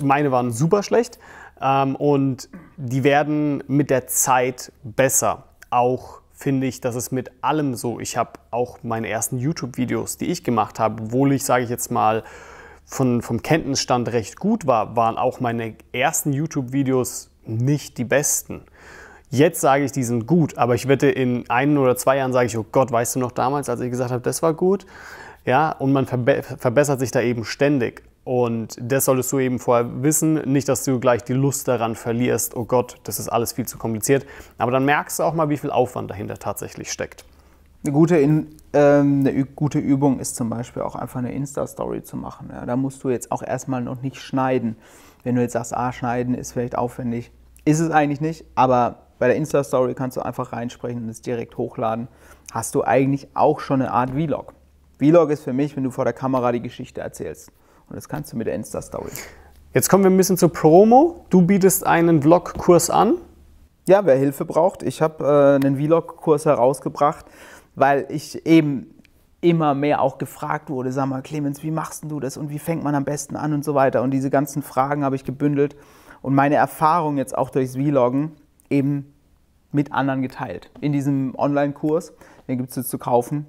[0.01, 1.20] meine waren super schlecht
[1.61, 5.44] ähm, und die werden mit der Zeit besser.
[5.70, 10.27] Auch finde ich, dass es mit allem so, ich habe auch meine ersten YouTube-Videos, die
[10.27, 12.25] ich gemacht habe, obwohl ich, sage ich jetzt mal,
[12.85, 18.62] von, vom Kenntnisstand recht gut war, waren auch meine ersten YouTube-Videos nicht die besten.
[19.31, 22.47] Jetzt sage ich, die sind gut, aber ich wette, in ein oder zwei Jahren sage
[22.47, 24.87] ich, oh Gott, weißt du noch damals, als ich gesagt habe, das war gut?
[25.44, 28.03] Ja, und man verbe verbessert sich da eben ständig.
[28.25, 32.57] Und das solltest du eben vorher wissen, nicht, dass du gleich die Lust daran verlierst,
[32.57, 34.25] oh Gott, das ist alles viel zu kompliziert.
[34.57, 37.27] Aber dann merkst du auch mal, wie viel Aufwand dahinter tatsächlich steckt.
[37.85, 42.17] Eine gute, in, ähm, eine gute Übung ist zum Beispiel auch einfach eine Insta-Story zu
[42.17, 42.49] machen.
[42.51, 44.77] Ja, da musst du jetzt auch erstmal noch nicht schneiden.
[45.23, 47.31] Wenn du jetzt sagst, ah, schneiden ist vielleicht aufwendig,
[47.67, 51.59] ist es eigentlich nicht, aber bei der Insta-Story kannst du einfach reinsprechen und es direkt
[51.59, 52.09] hochladen.
[52.53, 54.55] Hast du eigentlich auch schon eine Art Vlog.
[54.99, 57.53] Vlog ist für mich, wenn du vor der Kamera die Geschichte erzählst.
[57.88, 59.11] Und das kannst du mit der Insta-Story.
[59.73, 61.27] Jetzt kommen wir ein bisschen zur Promo.
[61.31, 63.16] Du bietest einen Vlog-Kurs an.
[63.87, 64.83] Ja, wer Hilfe braucht.
[64.83, 67.27] Ich habe äh, einen Vlog-Kurs herausgebracht,
[67.75, 68.94] weil ich eben
[69.40, 72.83] immer mehr auch gefragt wurde, sag mal, Clemens, wie machst du das und wie fängt
[72.83, 74.03] man am besten an und so weiter.
[74.03, 75.77] Und diese ganzen Fragen habe ich gebündelt
[76.23, 78.33] und meine Erfahrung jetzt auch durchs Vloggen
[78.70, 79.12] eben
[79.70, 80.70] mit anderen geteilt.
[80.81, 82.14] In diesem Online-Kurs,
[82.49, 83.47] den gibt es jetzt zu kaufen.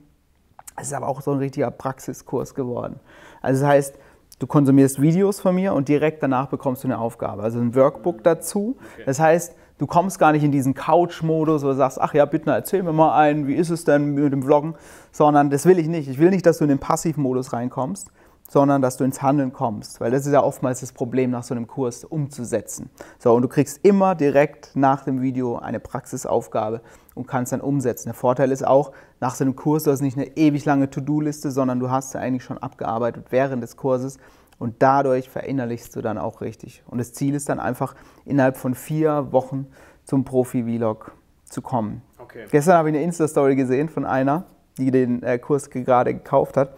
[0.76, 3.00] Es ist aber auch so ein richtiger Praxiskurs geworden.
[3.42, 4.00] Also das heißt,
[4.38, 8.22] Du konsumierst Videos von mir und direkt danach bekommst du eine Aufgabe, also ein Workbook
[8.22, 8.76] dazu.
[9.06, 12.52] Das heißt, du kommst gar nicht in diesen Couch-Modus, wo du sagst, ach ja, bitte
[12.52, 14.76] erzähl mir mal ein, wie ist es denn mit dem Vloggen,
[15.14, 16.10] sondern das will ich nicht.
[16.10, 18.12] Ich will nicht, dass du in den Passivmodus reinkommst,
[18.50, 21.56] sondern dass du ins Handeln kommst, weil das ist ja oftmals das Problem, nach so
[21.56, 22.90] einem Kurs umzusetzen.
[23.20, 26.82] So, und du kriegst immer direkt nach dem Video eine Praxisaufgabe
[27.16, 28.10] und kannst dann umsetzen.
[28.10, 28.92] Der Vorteil ist auch,
[29.26, 32.20] nach so einem Kurs, du hast nicht eine ewig lange To-Do-Liste, sondern du hast sie
[32.20, 34.20] eigentlich schon abgearbeitet während des Kurses
[34.60, 36.84] und dadurch verinnerlichst du dann auch richtig.
[36.86, 39.66] Und das Ziel ist dann einfach, innerhalb von vier Wochen
[40.04, 41.12] zum Profi-Vlog
[41.44, 42.04] zu kommen.
[42.20, 42.46] Okay.
[42.52, 44.46] Gestern habe ich eine Insta-Story gesehen von einer,
[44.78, 46.76] die den äh, Kurs gerade gekauft hat.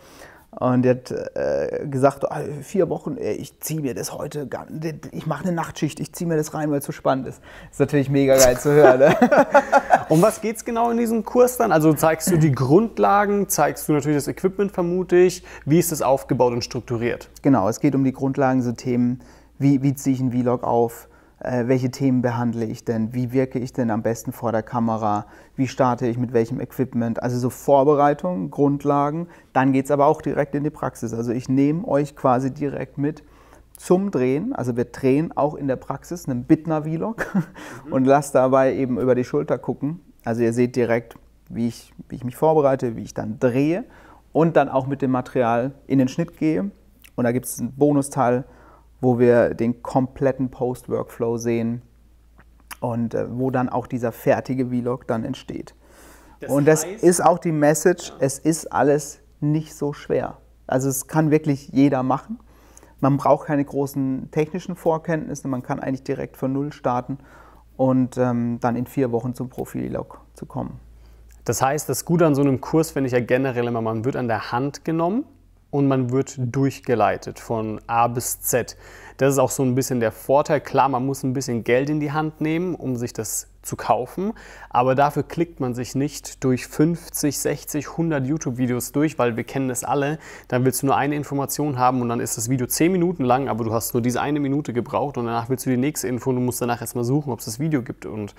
[0.60, 4.50] Und der hat äh, gesagt, oh, vier Wochen, ich ziehe mir das heute,
[5.12, 7.42] ich mache eine Nachtschicht, ich ziehe mir das rein, weil es so spannend ist.
[7.66, 9.00] Das ist natürlich mega geil zu hören.
[9.00, 9.16] Ne?
[10.10, 11.72] um was geht es genau in diesem Kurs dann?
[11.72, 15.44] Also zeigst du die Grundlagen, zeigst du natürlich das Equipment vermute ich.
[15.66, 17.30] Wie ist das aufgebaut und strukturiert?
[17.44, 19.20] Genau, es geht um die Grundlagen, so Themen,
[19.60, 21.08] wie, wie ziehe ich einen Vlog auf,
[21.40, 25.28] äh, welche Themen behandle ich denn, wie wirke ich denn am besten vor der Kamera,
[25.56, 27.22] wie starte ich mit welchem Equipment.
[27.22, 31.14] Also so Vorbereitung, Grundlagen, dann geht es aber auch direkt in die Praxis.
[31.14, 33.24] Also ich nehme euch quasi direkt mit
[33.78, 34.54] zum Drehen.
[34.54, 37.28] Also wir drehen auch in der Praxis einen Bittner-Vlog
[37.86, 37.94] mhm.
[37.94, 40.02] und lasst dabei eben über die Schulter gucken.
[40.26, 41.16] Also ihr seht direkt,
[41.50, 43.86] wie ich, wie ich mich vorbereite, wie ich dann drehe
[44.34, 46.72] und dann auch mit dem Material in den Schnitt gehe.
[47.16, 48.44] Und da gibt es einen Bonusteil,
[49.02, 51.82] wo wir den kompletten Post-Workflow sehen
[52.80, 55.76] und äh, wo dann auch dieser fertige Vlog dann entsteht.
[56.40, 58.16] Das und das heißt, ist auch die Message, ja.
[58.20, 60.38] es ist alles nicht so schwer.
[60.68, 62.40] Also es kann wirklich jeder machen.
[63.00, 67.20] Man braucht keine großen technischen Vorkenntnisse, man kann eigentlich direkt von Null starten
[67.76, 70.80] und ähm, dann in vier Wochen zum Profilog zu kommen.
[71.46, 74.16] Das heißt, das Gute an so einem Kurs finde ich ja generell immer, man wird
[74.16, 75.26] an der Hand genommen
[75.72, 78.78] und man wird durchgeleitet von A bis Z.
[79.18, 80.62] Das ist auch so ein bisschen der Vorteil.
[80.62, 84.34] Klar, man muss ein bisschen Geld in die Hand nehmen, um sich das zu kaufen,
[84.70, 89.68] aber dafür klickt man sich nicht durch 50, 60, 100 YouTube-Videos durch, weil wir kennen
[89.68, 90.20] das alle.
[90.48, 93.50] Dann willst du nur eine Information haben und dann ist das Video 10 Minuten lang,
[93.50, 96.30] aber du hast nur diese eine Minute gebraucht und danach willst du die nächste Info
[96.30, 98.06] und du musst danach erstmal suchen, ob es das Video gibt.
[98.06, 98.36] Und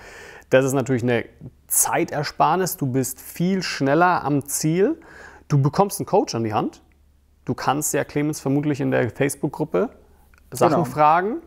[0.49, 1.25] das ist natürlich eine
[1.67, 2.77] Zeitersparnis.
[2.77, 4.99] Du bist viel schneller am Ziel.
[5.47, 6.81] Du bekommst einen Coach an die Hand.
[7.49, 9.89] Du kannst ja Clemens vermutlich in der Facebook-Gruppe
[10.51, 10.85] Sachen genau.
[10.85, 11.37] fragen,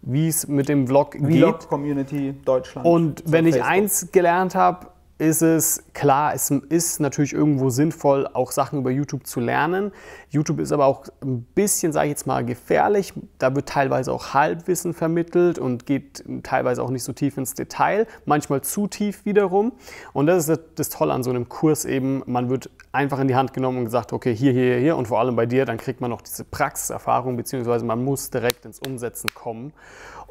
[0.00, 1.38] wie es mit dem Vlog, Vlog geht.
[1.40, 2.86] Vlog Community Deutschland.
[2.86, 3.72] Und wenn ich Facebook.
[3.72, 4.86] eins gelernt habe,
[5.22, 9.92] ist es klar, es ist natürlich irgendwo sinnvoll, auch Sachen über YouTube zu lernen.
[10.30, 13.12] YouTube ist aber auch ein bisschen, sage ich jetzt mal, gefährlich.
[13.38, 18.08] Da wird teilweise auch Halbwissen vermittelt und geht teilweise auch nicht so tief ins Detail,
[18.24, 19.72] manchmal zu tief wiederum.
[20.12, 23.36] Und das ist das Tolle an so einem Kurs eben, man wird einfach in die
[23.36, 26.00] Hand genommen und gesagt, okay, hier, hier, hier und vor allem bei dir, dann kriegt
[26.00, 29.72] man noch diese Praxiserfahrung, beziehungsweise man muss direkt ins Umsetzen kommen.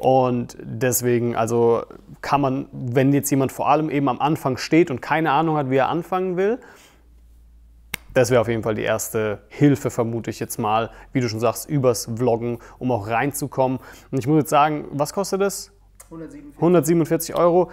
[0.02, 1.84] Und deswegen, also
[2.22, 5.70] kann man, wenn jetzt jemand vor allem eben am Anfang steht und keine Ahnung hat,
[5.70, 6.58] wie er anfangen will,
[8.12, 11.38] das wäre auf jeden Fall die erste Hilfe, vermute ich jetzt mal, wie du schon
[11.38, 13.78] sagst, übers Vloggen, um auch reinzukommen.
[14.10, 15.70] Und ich muss jetzt sagen, was kostet das?
[16.06, 17.70] 147, 147 Euro.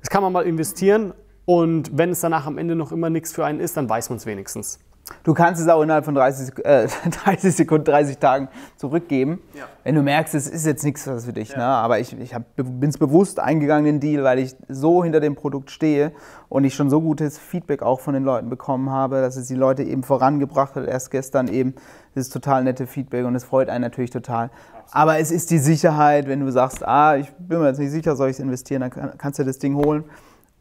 [0.00, 1.14] Das kann man mal investieren
[1.44, 4.16] und wenn es danach am Ende noch immer nichts für einen ist, dann weiß man
[4.16, 4.80] es wenigstens.
[5.22, 6.88] Du kannst es auch innerhalb von 30, äh,
[7.24, 9.64] 30 Sekunden, 30 Tagen zurückgeben, ja.
[9.84, 11.50] wenn du merkst, es ist jetzt nichts für dich.
[11.50, 11.58] Ja.
[11.58, 11.64] Ne?
[11.64, 15.70] Aber ich, ich bin es bewusst eingegangen, den Deal, weil ich so hinter dem Produkt
[15.70, 16.12] stehe
[16.48, 19.54] und ich schon so gutes Feedback auch von den Leuten bekommen habe, dass es die
[19.54, 20.86] Leute eben vorangebracht hat.
[20.86, 21.74] Erst gestern eben,
[22.14, 24.44] das ist total nette Feedback und es freut einen natürlich total.
[24.44, 24.80] Absolut.
[24.92, 28.16] Aber es ist die Sicherheit, wenn du sagst, ah, ich bin mir jetzt nicht sicher,
[28.16, 30.04] soll ich es investieren, dann kannst du das Ding holen.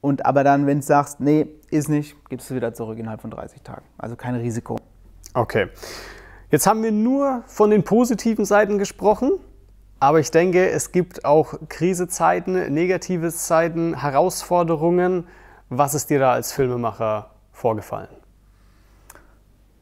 [0.02, 3.32] Und aber dann, wenn du sagst, nee, ist nicht, gibst du wieder zurück innerhalb von
[3.32, 3.86] 30 Tagen.
[3.97, 4.78] Also kein Risiko.
[5.34, 5.68] Okay.
[6.52, 9.34] Jetzt haben wir nur von den positiven Seiten gesprochen,
[10.00, 15.28] aber ich denke, es gibt auch Krisezeiten, negative Zeiten, Herausforderungen.
[15.70, 18.10] Was ist dir da als Filmemacher vorgefallen?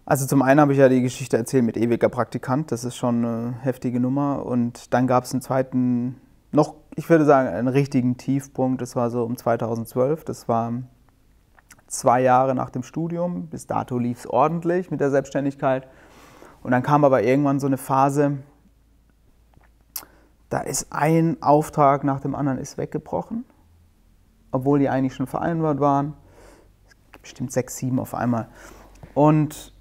[0.05, 3.23] Also zum einen habe ich ja die Geschichte erzählt mit ewiger Praktikant, das ist schon
[3.23, 4.45] eine heftige Nummer.
[4.45, 6.19] Und dann gab es einen zweiten
[6.51, 8.81] noch, ich würde sagen, einen richtigen Tiefpunkt.
[8.81, 10.25] Das war so um 2012.
[10.25, 10.73] Das war
[11.85, 13.47] zwei Jahre nach dem Studium.
[13.47, 15.87] Bis dato lief es ordentlich mit der Selbstständigkeit.
[16.63, 18.39] Und dann kam aber irgendwann so eine Phase,
[20.49, 23.45] da ist ein Auftrag nach dem anderen ist weggebrochen,
[24.51, 26.15] obwohl die eigentlich schon vereinbart waren.
[27.21, 28.47] Bestimmt sechs, sieben auf einmal.
[29.13, 29.71] Und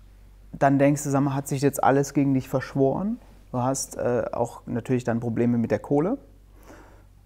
[0.53, 3.19] dann denkst du, sag mal, hat sich jetzt alles gegen dich verschworen?
[3.53, 6.19] Du hast äh, auch natürlich dann Probleme mit der Kohle.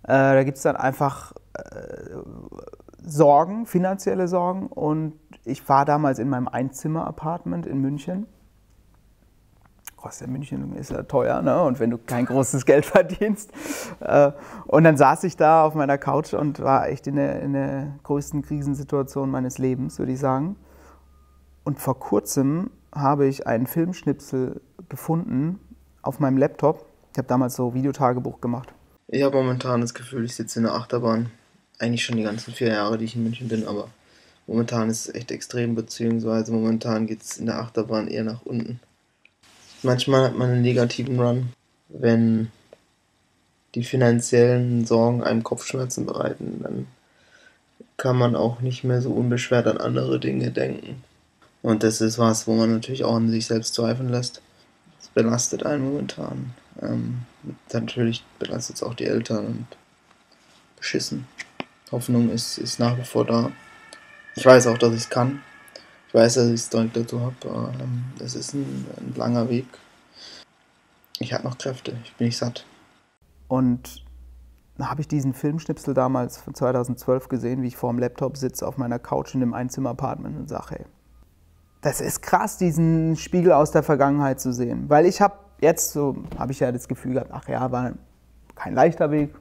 [0.05, 2.17] Äh, da gibt es dann einfach äh,
[3.03, 4.67] Sorgen, finanzielle Sorgen.
[4.67, 8.27] Und ich war damals in meinem Einzimmer-Apartment in München.
[9.97, 11.63] Kostet ja München ist ja teuer, ne?
[11.63, 13.53] Und wenn du kein großes Geld verdienst.
[14.01, 14.33] Äh,
[14.67, 17.99] und dann saß ich da auf meiner Couch und war echt in der, in der
[18.03, 20.57] größten Krisensituation meines Lebens, würde ich sagen.
[21.65, 25.61] Und vor kurzem habe ich einen Filmschnipsel gefunden
[26.03, 26.87] auf meinem Laptop.
[27.13, 28.73] Ich habe damals so Videotagebuch gemacht.
[29.13, 31.31] Ich habe momentan das Gefühl, ich sitze in der Achterbahn.
[31.81, 33.89] Eigentlich schon die ganzen vier Jahre, die ich in München bin, aber
[34.47, 38.79] momentan ist es echt extrem, beziehungsweise momentan geht es in der Achterbahn eher nach unten.
[39.83, 41.49] Manchmal hat man einen negativen Run,
[41.89, 42.53] wenn
[43.75, 46.87] die finanziellen Sorgen einem Kopfschmerzen bereiten, dann
[47.97, 51.03] kann man auch nicht mehr so unbeschwert an andere Dinge denken.
[51.63, 54.41] Und das ist was, wo man natürlich auch an sich selbst zweifeln lässt.
[55.01, 56.55] Das belastet einen momentan.
[56.81, 57.23] Ähm,
[57.73, 59.66] natürlich belastet es auch die Eltern und
[60.77, 61.27] beschissen.
[61.93, 63.51] Hoffnung ist, ist nach wie vor da.
[64.37, 65.43] Ich weiß auch, dass ich es kann.
[66.09, 67.35] Ich weiß, dass ich es direkt dazu habe.
[67.81, 69.66] Ähm, es ist ein, ein langer Weg.
[71.18, 71.97] Ich habe noch Kräfte.
[72.05, 72.64] Ich bin nicht satt.
[73.49, 74.05] Und
[74.81, 78.79] habe ich diesen Filmschnipsel damals von 2012 gesehen, wie ich vor dem Laptop sitze auf
[78.79, 80.85] meiner Couch in dem Einzimmer-Apartment und sage, hey,
[81.83, 84.89] das ist krass, diesen Spiegel aus der Vergangenheit zu sehen.
[84.89, 87.93] Weil ich habe jetzt so habe ich ja das Gefühl gehabt, ach ja, war
[88.55, 89.35] kein leichter Weg,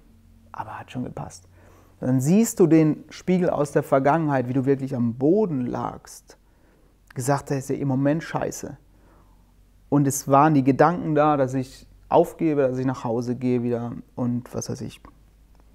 [0.52, 1.46] aber hat schon gepasst.
[2.00, 6.38] Dann siehst du den Spiegel aus der Vergangenheit, wie du wirklich am Boden lagst.
[7.14, 8.78] Gesagt hast, ja im Moment scheiße.
[9.90, 13.94] Und es waren die Gedanken da, dass ich aufgebe, dass ich nach Hause gehe wieder
[14.16, 15.02] und was weiß ich,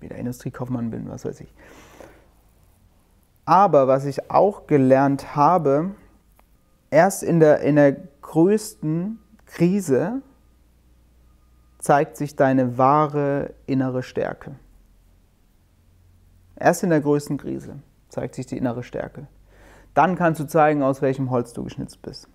[0.01, 1.53] wieder Industriekaufmann bin, was weiß ich.
[3.45, 5.91] Aber was ich auch gelernt habe,
[6.91, 7.93] erst in der, in der
[8.23, 10.23] größten Krise
[11.85, 14.53] zeigt sich deine wahre innere Stärke.
[16.57, 17.77] Erst in der größten Krise
[18.09, 19.27] zeigt sich die innere Stärke.
[19.93, 22.27] Dann kannst du zeigen, aus welchem Holz du geschnitzt bist.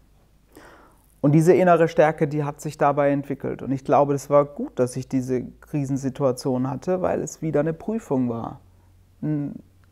[1.20, 3.64] Und diese innere Stärke, die hat sich dabei entwickelt.
[3.64, 7.74] Und ich glaube, es war gut, dass ich diese Krisensituation hatte, weil es wieder eine
[7.74, 8.62] Prüfung war.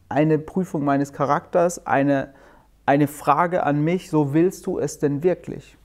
[0.07, 2.31] Eine Prüfung meines Charakters, eine,
[2.85, 5.76] eine Frage an mich, so willst du es denn wirklich?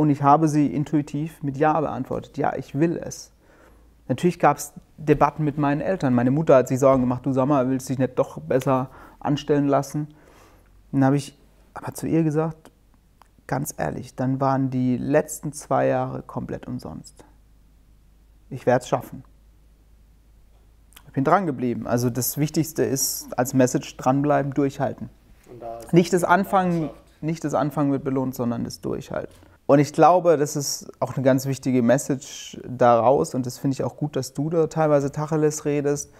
[0.00, 2.38] Und ich habe sie intuitiv mit Ja beantwortet.
[2.38, 3.32] Ja, ich will es.
[4.08, 6.14] Natürlich gab es Debatten mit meinen Eltern.
[6.14, 8.88] Meine Mutter hat sich Sorgen gemacht, du Sommer, willst dich nicht doch besser
[9.18, 10.08] anstellen lassen?
[10.90, 11.38] Dann habe ich
[11.74, 12.70] aber zu ihr gesagt,
[13.46, 17.22] ganz ehrlich, dann waren die letzten zwei Jahre komplett umsonst.
[18.48, 19.22] Ich werde es schaffen.
[21.08, 21.86] Ich bin dran geblieben.
[21.86, 25.10] Also das Wichtigste ist als Message dranbleiben, durchhalten.
[25.60, 26.88] Da nicht das Anfangen,
[27.20, 29.49] nicht das Anfangen wird belohnt, sondern das Durchhalten.
[29.70, 33.84] Und ich glaube, das ist auch eine ganz wichtige Message daraus und das finde ich
[33.84, 36.12] auch gut, dass du da teilweise Tacheles redest,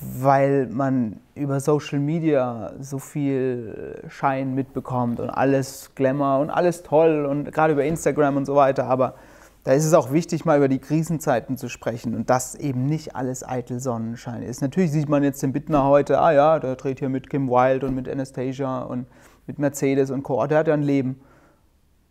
[0.00, 7.26] weil man über Social Media so viel Schein mitbekommt und alles Glamour und alles toll
[7.26, 9.14] und gerade über Instagram und so weiter, aber
[9.62, 13.14] da ist es auch wichtig, mal über die Krisenzeiten zu sprechen und dass eben nicht
[13.14, 14.62] alles eitel Sonnenschein ist.
[14.62, 17.86] Natürlich sieht man jetzt den Bittner heute, ah ja, der dreht hier mit Kim Wilde
[17.86, 19.06] und mit Anastasia und
[19.46, 20.44] mit Mercedes und Co.
[20.48, 21.20] Der hat ja ein Leben.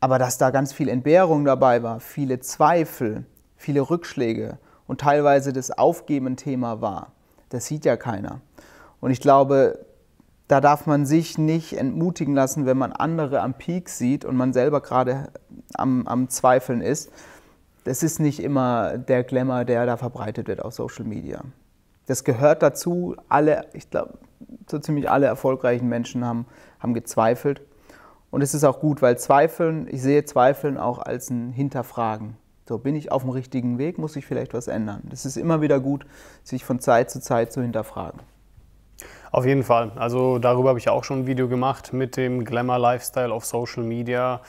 [0.02, 3.24] Aber dass da ganz viel Entbehrung dabei war, viele Zweifel,
[3.56, 7.14] viele Rückschläge und teilweise das Aufgeben Thema war,
[7.50, 8.42] das sieht ja keiner.
[9.00, 9.86] Und ich glaube,
[10.48, 14.52] da darf man sich nicht entmutigen lassen, wenn man andere am Peak sieht und man
[14.54, 15.30] selber gerade
[15.76, 17.10] am, am Zweifeln ist.
[17.84, 21.42] Das ist nicht immer der Glamour, der da verbreitet wird auf Social Media.
[22.08, 23.16] Das gehört dazu.
[23.30, 24.18] Alle, ich glaube,
[24.70, 26.46] so ziemlich alle erfolgreichen Menschen haben,
[26.80, 27.62] haben gezweifelt.
[28.32, 32.38] Und es ist auch gut, weil Zweifeln, ich sehe Zweifeln auch als ein Hinterfragen.
[32.68, 35.02] So, bin ich auf dem richtigen Weg, muss ich vielleicht was ändern.
[35.10, 36.06] Das ist immer wieder gut,
[36.44, 38.22] sich von Zeit zu Zeit zu hinterfragen.
[39.32, 39.92] Auf jeden Fall.
[39.96, 43.84] Also darüber habe ich auch schon ein Video gemacht mit dem Glamour Lifestyle auf Social
[43.84, 44.42] Media,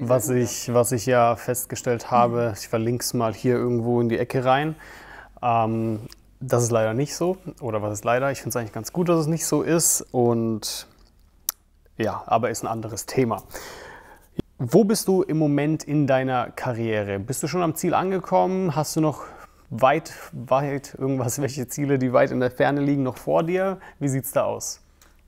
[0.00, 2.54] was ich, was ich ja festgestellt habe.
[2.58, 4.76] Ich verlinke es mal hier irgendwo in die Ecke rein.
[5.42, 6.00] Ähm,
[6.40, 7.36] das ist leider nicht so.
[7.60, 8.30] Oder was ist leider?
[8.30, 10.00] Ich finde es eigentlich ganz gut, dass es nicht so ist.
[10.10, 10.86] Und
[11.96, 13.42] ja, aber ist ein anderes Thema.
[14.58, 17.18] Wo bist du im Moment in deiner Karriere?
[17.18, 18.74] Bist du schon am Ziel angekommen?
[18.74, 19.24] Hast du noch
[19.70, 23.78] weit, weit irgendwas, welche Ziele, die weit in der Ferne liegen, noch vor dir?
[23.98, 24.80] Wie sieht es da aus?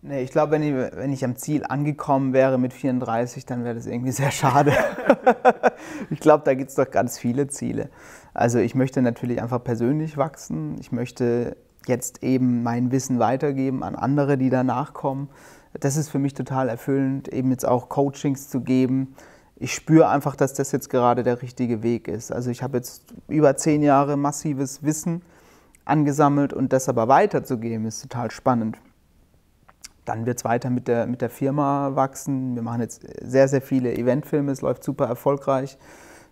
[0.02, 3.74] Nee, ich glaube, wenn ich, wenn ich am Ziel angekommen wäre mit 34, dann wäre
[3.74, 4.72] das irgendwie sehr schade.
[6.10, 7.90] ich glaube, da gibt es doch ganz viele Ziele.
[8.32, 10.76] Also ich möchte natürlich einfach persönlich wachsen.
[10.78, 11.56] Ich möchte
[11.86, 15.28] jetzt eben mein Wissen weitergeben an andere, die danach kommen
[15.80, 19.14] das ist für mich total erfüllend, eben jetzt auch Coachings zu geben.
[19.56, 22.30] Ich spüre einfach, dass das jetzt gerade der richtige Weg ist.
[22.30, 25.22] Also ich habe jetzt über zehn Jahre massives Wissen
[25.84, 28.78] angesammelt und das aber weiterzugeben, ist total spannend.
[30.04, 32.54] Dann wird es weiter mit der, mit der Firma wachsen.
[32.54, 35.78] Wir machen jetzt sehr, sehr viele Eventfilme, es läuft super erfolgreich.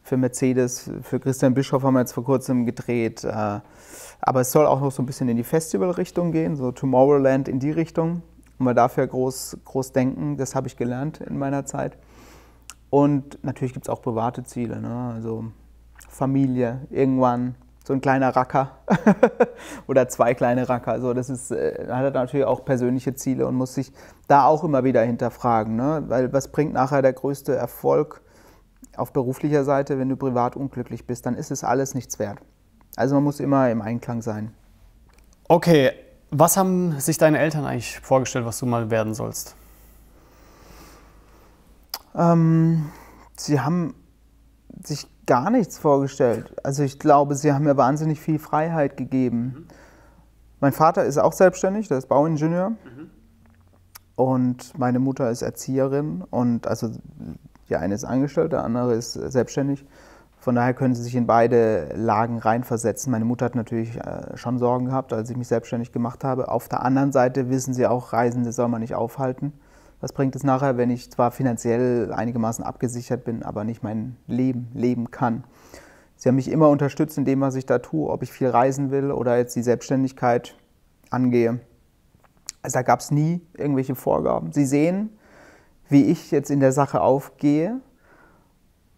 [0.03, 3.25] Für Mercedes, für Christian Bischoff haben wir jetzt vor kurzem gedreht.
[3.25, 3.61] Äh,
[4.21, 7.59] aber es soll auch noch so ein bisschen in die Festivalrichtung gehen, so Tomorrowland in
[7.59, 8.23] die Richtung.
[8.59, 11.97] Und man darf ja groß, groß denken, das habe ich gelernt in meiner Zeit.
[12.91, 15.13] Und natürlich gibt es auch private Ziele, ne?
[15.15, 15.47] also
[16.09, 18.79] Familie, irgendwann so ein kleiner Racker
[19.87, 20.93] oder zwei kleine Racker.
[20.93, 23.93] Also das ist, äh, hat natürlich auch persönliche Ziele und muss sich
[24.27, 25.77] da auch immer wieder hinterfragen.
[25.77, 26.05] Ne?
[26.09, 28.23] Weil was bringt nachher der größte Erfolg
[28.97, 31.27] auf beruflicher Seite, wenn du privat unglücklich bist?
[31.27, 32.39] Dann ist es alles nichts wert.
[32.97, 34.55] Also man muss immer im Einklang sein.
[35.49, 35.93] Okay,
[36.31, 39.55] was haben sich deine Eltern eigentlich vorgestellt, was du mal werden sollst?
[42.15, 42.91] Ähm,
[43.37, 43.95] sie haben
[44.83, 46.55] sich gar nichts vorgestellt.
[46.63, 49.55] Also ich glaube, sie haben mir wahnsinnig viel Freiheit gegeben.
[49.57, 49.67] Mhm.
[50.61, 52.71] Mein Vater ist auch selbstständig, der ist Bauingenieur.
[52.71, 53.11] Mhm.
[54.17, 56.91] Und meine Mutter ist Erzieherin und also
[57.69, 59.85] die eine ist angestellt, der andere ist selbstständig.
[60.45, 63.11] Von daher können Sie sich in beide Lagen reinversetzen.
[63.11, 66.49] Meine Mutter hat natürlich äh, schon Sorgen gehabt, als ich mich selbstständig gemacht habe.
[66.49, 69.55] Auf der anderen Seite wissen Sie auch, Reisende soll man nicht aufhalten.
[70.03, 74.69] Was bringt es nachher, wenn ich zwar finanziell einigermaßen abgesichert bin, aber nicht mein Leben
[74.75, 75.45] leben kann?
[76.17, 78.91] Sie haben mich immer unterstützt in dem, was ich da tue, ob ich viel reisen
[78.91, 80.57] will oder jetzt die Selbstständigkeit
[81.09, 81.61] angehe.
[82.61, 84.53] Also da gab es nie irgendwelche Vorgaben.
[84.53, 85.09] Sie sehen,
[85.89, 87.81] wie ich jetzt in der Sache aufgehe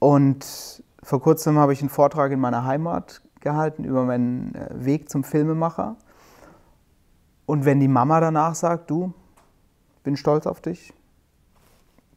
[0.00, 5.08] und vor kurzem habe ich einen Vortrag in meiner Heimat gehalten über meinen äh, Weg
[5.08, 5.94] zum Filmemacher.
[7.46, 9.14] Und wenn die Mama danach sagt, du,
[10.02, 10.92] bin stolz auf dich,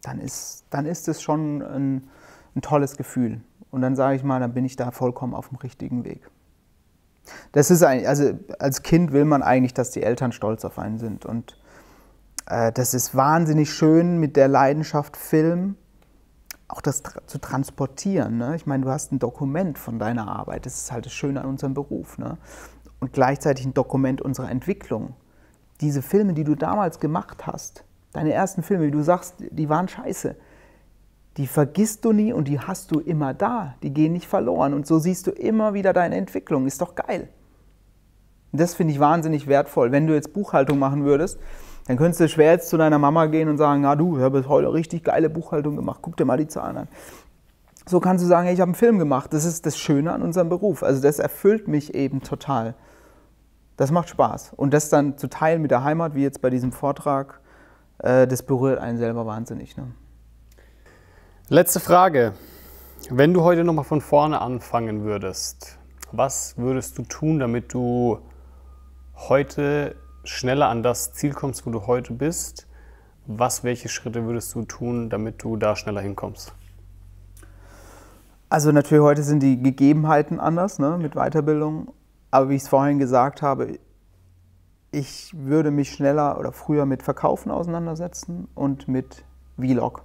[0.01, 2.09] dann ist, dann ist es schon ein,
[2.55, 3.41] ein tolles Gefühl.
[3.69, 6.27] Und dann sage ich mal, dann bin ich da vollkommen auf dem richtigen Weg.
[7.51, 10.97] Das ist ein, also als Kind will man eigentlich, dass die Eltern stolz auf einen
[10.97, 11.27] sind.
[11.27, 11.59] Und
[12.47, 15.75] äh, das ist wahnsinnig schön mit der Leidenschaft Film,
[16.69, 18.37] auch das zu transportieren.
[18.37, 18.55] Ne?
[18.55, 20.65] Ich meine, du hast ein Dokument von deiner Arbeit.
[20.65, 22.17] Das ist halt das Schöne an unserem Beruf.
[22.17, 22.37] Ne?
[22.99, 25.15] Und gleichzeitig ein Dokument unserer Entwicklung.
[25.81, 29.87] Diese Filme, die du damals gemacht hast, deine ersten Filme, wie du sagst, die waren
[29.87, 30.35] scheiße.
[31.37, 33.75] Die vergisst du nie und die hast du immer da.
[33.81, 34.73] Die gehen nicht verloren.
[34.73, 36.67] Und so siehst du immer wieder deine Entwicklung.
[36.67, 37.29] Ist doch geil.
[38.51, 39.91] Und das finde ich wahnsinnig wertvoll.
[39.91, 41.39] Wenn du jetzt Buchhaltung machen würdest,
[41.89, 44.47] dann könntest du schwer jetzt zu deiner Mama gehen und sagen, na du, ich habe
[44.47, 46.87] heute richtig geile Buchhaltung gemacht, guck dir mal die Zahlen an.
[47.87, 49.33] So kannst du sagen, hey, ich habe einen Film gemacht.
[49.33, 50.83] Das ist das Schöne an unserem Beruf.
[50.83, 52.75] Also das erfüllt mich eben total.
[53.75, 54.53] Das macht Spaß.
[54.55, 57.39] Und das dann zu teilen mit der Heimat, wie jetzt bei diesem Vortrag,
[57.97, 59.75] äh, das berührt einen selber wahnsinnig.
[59.75, 59.87] Ne?
[61.47, 62.33] Letzte Frage.
[63.09, 65.79] Wenn du heute nochmal von vorne anfangen würdest,
[66.11, 68.19] was würdest du tun, damit du
[69.15, 69.95] heute
[70.29, 72.67] schneller an das Ziel kommst, wo du heute bist?
[73.25, 76.53] Was, welche Schritte würdest du tun, damit du da schneller hinkommst?
[78.49, 81.93] Also natürlich heute sind die Gegebenheiten anders ne, mit Weiterbildung.
[82.31, 83.79] Aber wie ich es vorhin gesagt habe,
[84.91, 89.23] ich würde mich schneller oder früher mit Verkaufen auseinandersetzen und mit
[89.57, 90.03] Vlog.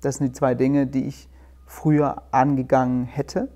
[0.00, 1.28] Das sind die zwei Dinge, die ich
[1.66, 3.48] früher angegangen hätte.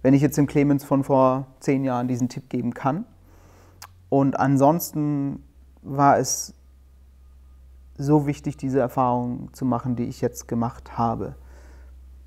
[0.00, 3.04] Wenn ich jetzt dem Clemens von vor zehn Jahren diesen Tipp geben kann.
[4.08, 5.42] Und ansonsten
[5.82, 6.54] war es
[7.96, 11.34] so wichtig, diese Erfahrung zu machen, die ich jetzt gemacht habe.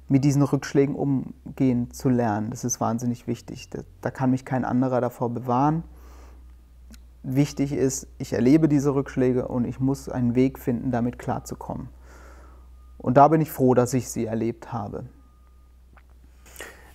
[0.07, 3.69] Mit diesen Rückschlägen umgehen zu lernen, das ist wahnsinnig wichtig.
[4.01, 5.83] Da, kann mich kein anderer davor bewahren.
[7.23, 11.87] Wichtig ist, ich erlebe diese Rückschläge und ich muss einen Weg finden, damit klarzukommen.
[12.97, 15.05] Und da bin ich froh, dass ich sie erlebt habe.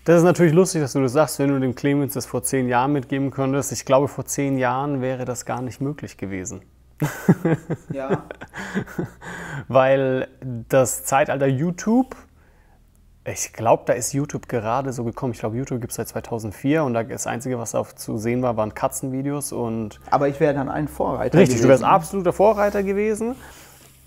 [0.07, 2.69] Das ist natürlich lustig, dass du das sagst, wenn du dem Clemens das vor zehn
[2.69, 3.73] Jahren mitgeben könntest.
[3.73, 6.63] Ich glaube, vor zehn Jahren wäre das gar nicht möglich gewesen.
[7.93, 8.23] Ja.
[9.69, 10.29] Weil
[10.69, 12.15] das Zeitalter YouTube,
[13.25, 15.33] ich glaube, da ist YouTube gerade so gekommen.
[15.33, 18.57] Ich glaube, YouTube gibt es seit 2004 und das Einzige, was da zu sehen war,
[18.57, 19.99] waren Katzenvideos und.
[20.13, 21.63] Aber ich wäre dann ein Vorreiter Richtig, gewesen.
[21.65, 23.35] du wärst absoluter Vorreiter gewesen.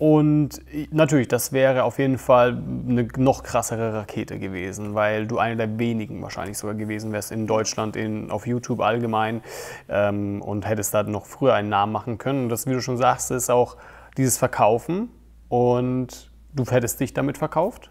[0.00, 2.56] Und natürlich, das wäre auf jeden Fall
[2.88, 7.46] eine noch krassere Rakete gewesen, weil du einer der wenigen wahrscheinlich sogar gewesen wärst in
[7.46, 9.42] Deutschland, in, auf YouTube allgemein
[9.90, 12.44] ähm, und hättest da noch früher einen Namen machen können.
[12.44, 13.76] Und das, wie du schon sagst, ist auch
[14.16, 15.10] dieses Verkaufen
[15.50, 17.90] und du hättest dich damit verkauft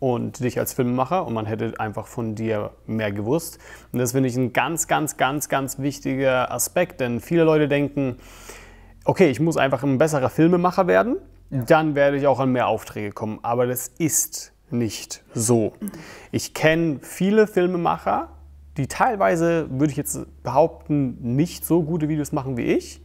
[0.00, 3.60] und dich als Filmemacher und man hätte einfach von dir mehr gewusst.
[3.92, 8.16] Und das finde ich ein ganz, ganz, ganz, ganz wichtiger Aspekt, denn viele Leute denken,
[9.04, 11.18] okay, ich muss einfach ein besserer Filmemacher werden,
[11.50, 11.62] Ja.
[11.62, 13.38] dann werde ich auch an mehr Aufträge kommen.
[13.42, 15.74] Aber das ist nicht so.
[16.32, 18.30] Ich kenne viele Filmemacher,
[18.76, 23.00] die teilweise, würde ich jetzt behaupten, nicht so gute Videos machen wie ich,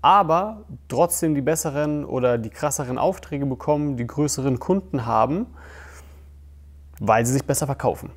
[0.00, 5.46] aber trotzdem die besseren oder die krasseren Aufträge bekommen, die größeren Kunden haben,
[6.98, 8.10] weil sie sich besser verkaufen.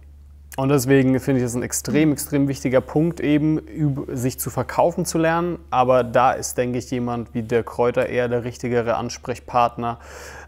[0.58, 3.62] Und deswegen finde ich das ein extrem, extrem wichtiger Punkt, eben
[4.08, 5.60] sich zu verkaufen zu lernen.
[5.70, 10.00] Aber da ist, denke ich, jemand wie der Kräuter eher der richtigere Ansprechpartner.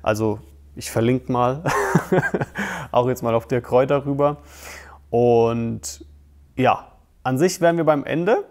[0.01, 0.39] Also
[0.75, 1.63] ich verlinke mal
[2.91, 4.37] auch jetzt mal auf der Kräuter rüber.
[5.09, 6.05] Und
[6.55, 6.93] ja,
[7.23, 8.45] an sich wären wir beim Ende.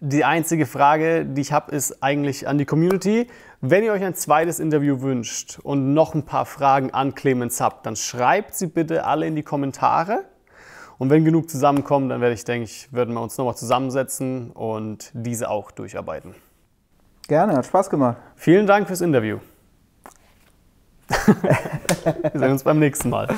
[0.00, 3.28] Die einzige Frage, die ich habe, ist eigentlich an die Community.
[3.62, 7.86] Wenn ihr euch ein zweites Interview wünscht und noch ein paar Fragen an Clemens habt,
[7.86, 10.24] dann schreibt sie bitte alle in die Kommentare.
[10.98, 15.10] Und wenn genug zusammenkommen, dann werde ich, denke ich, würden wir uns nochmal zusammensetzen und
[15.14, 16.34] diese auch durcharbeiten.
[17.28, 18.18] Gerne, hat Spaß gemacht.
[18.36, 19.38] Vielen Dank fürs Interview.
[21.08, 23.28] wir sehen uns beim nächsten Mal.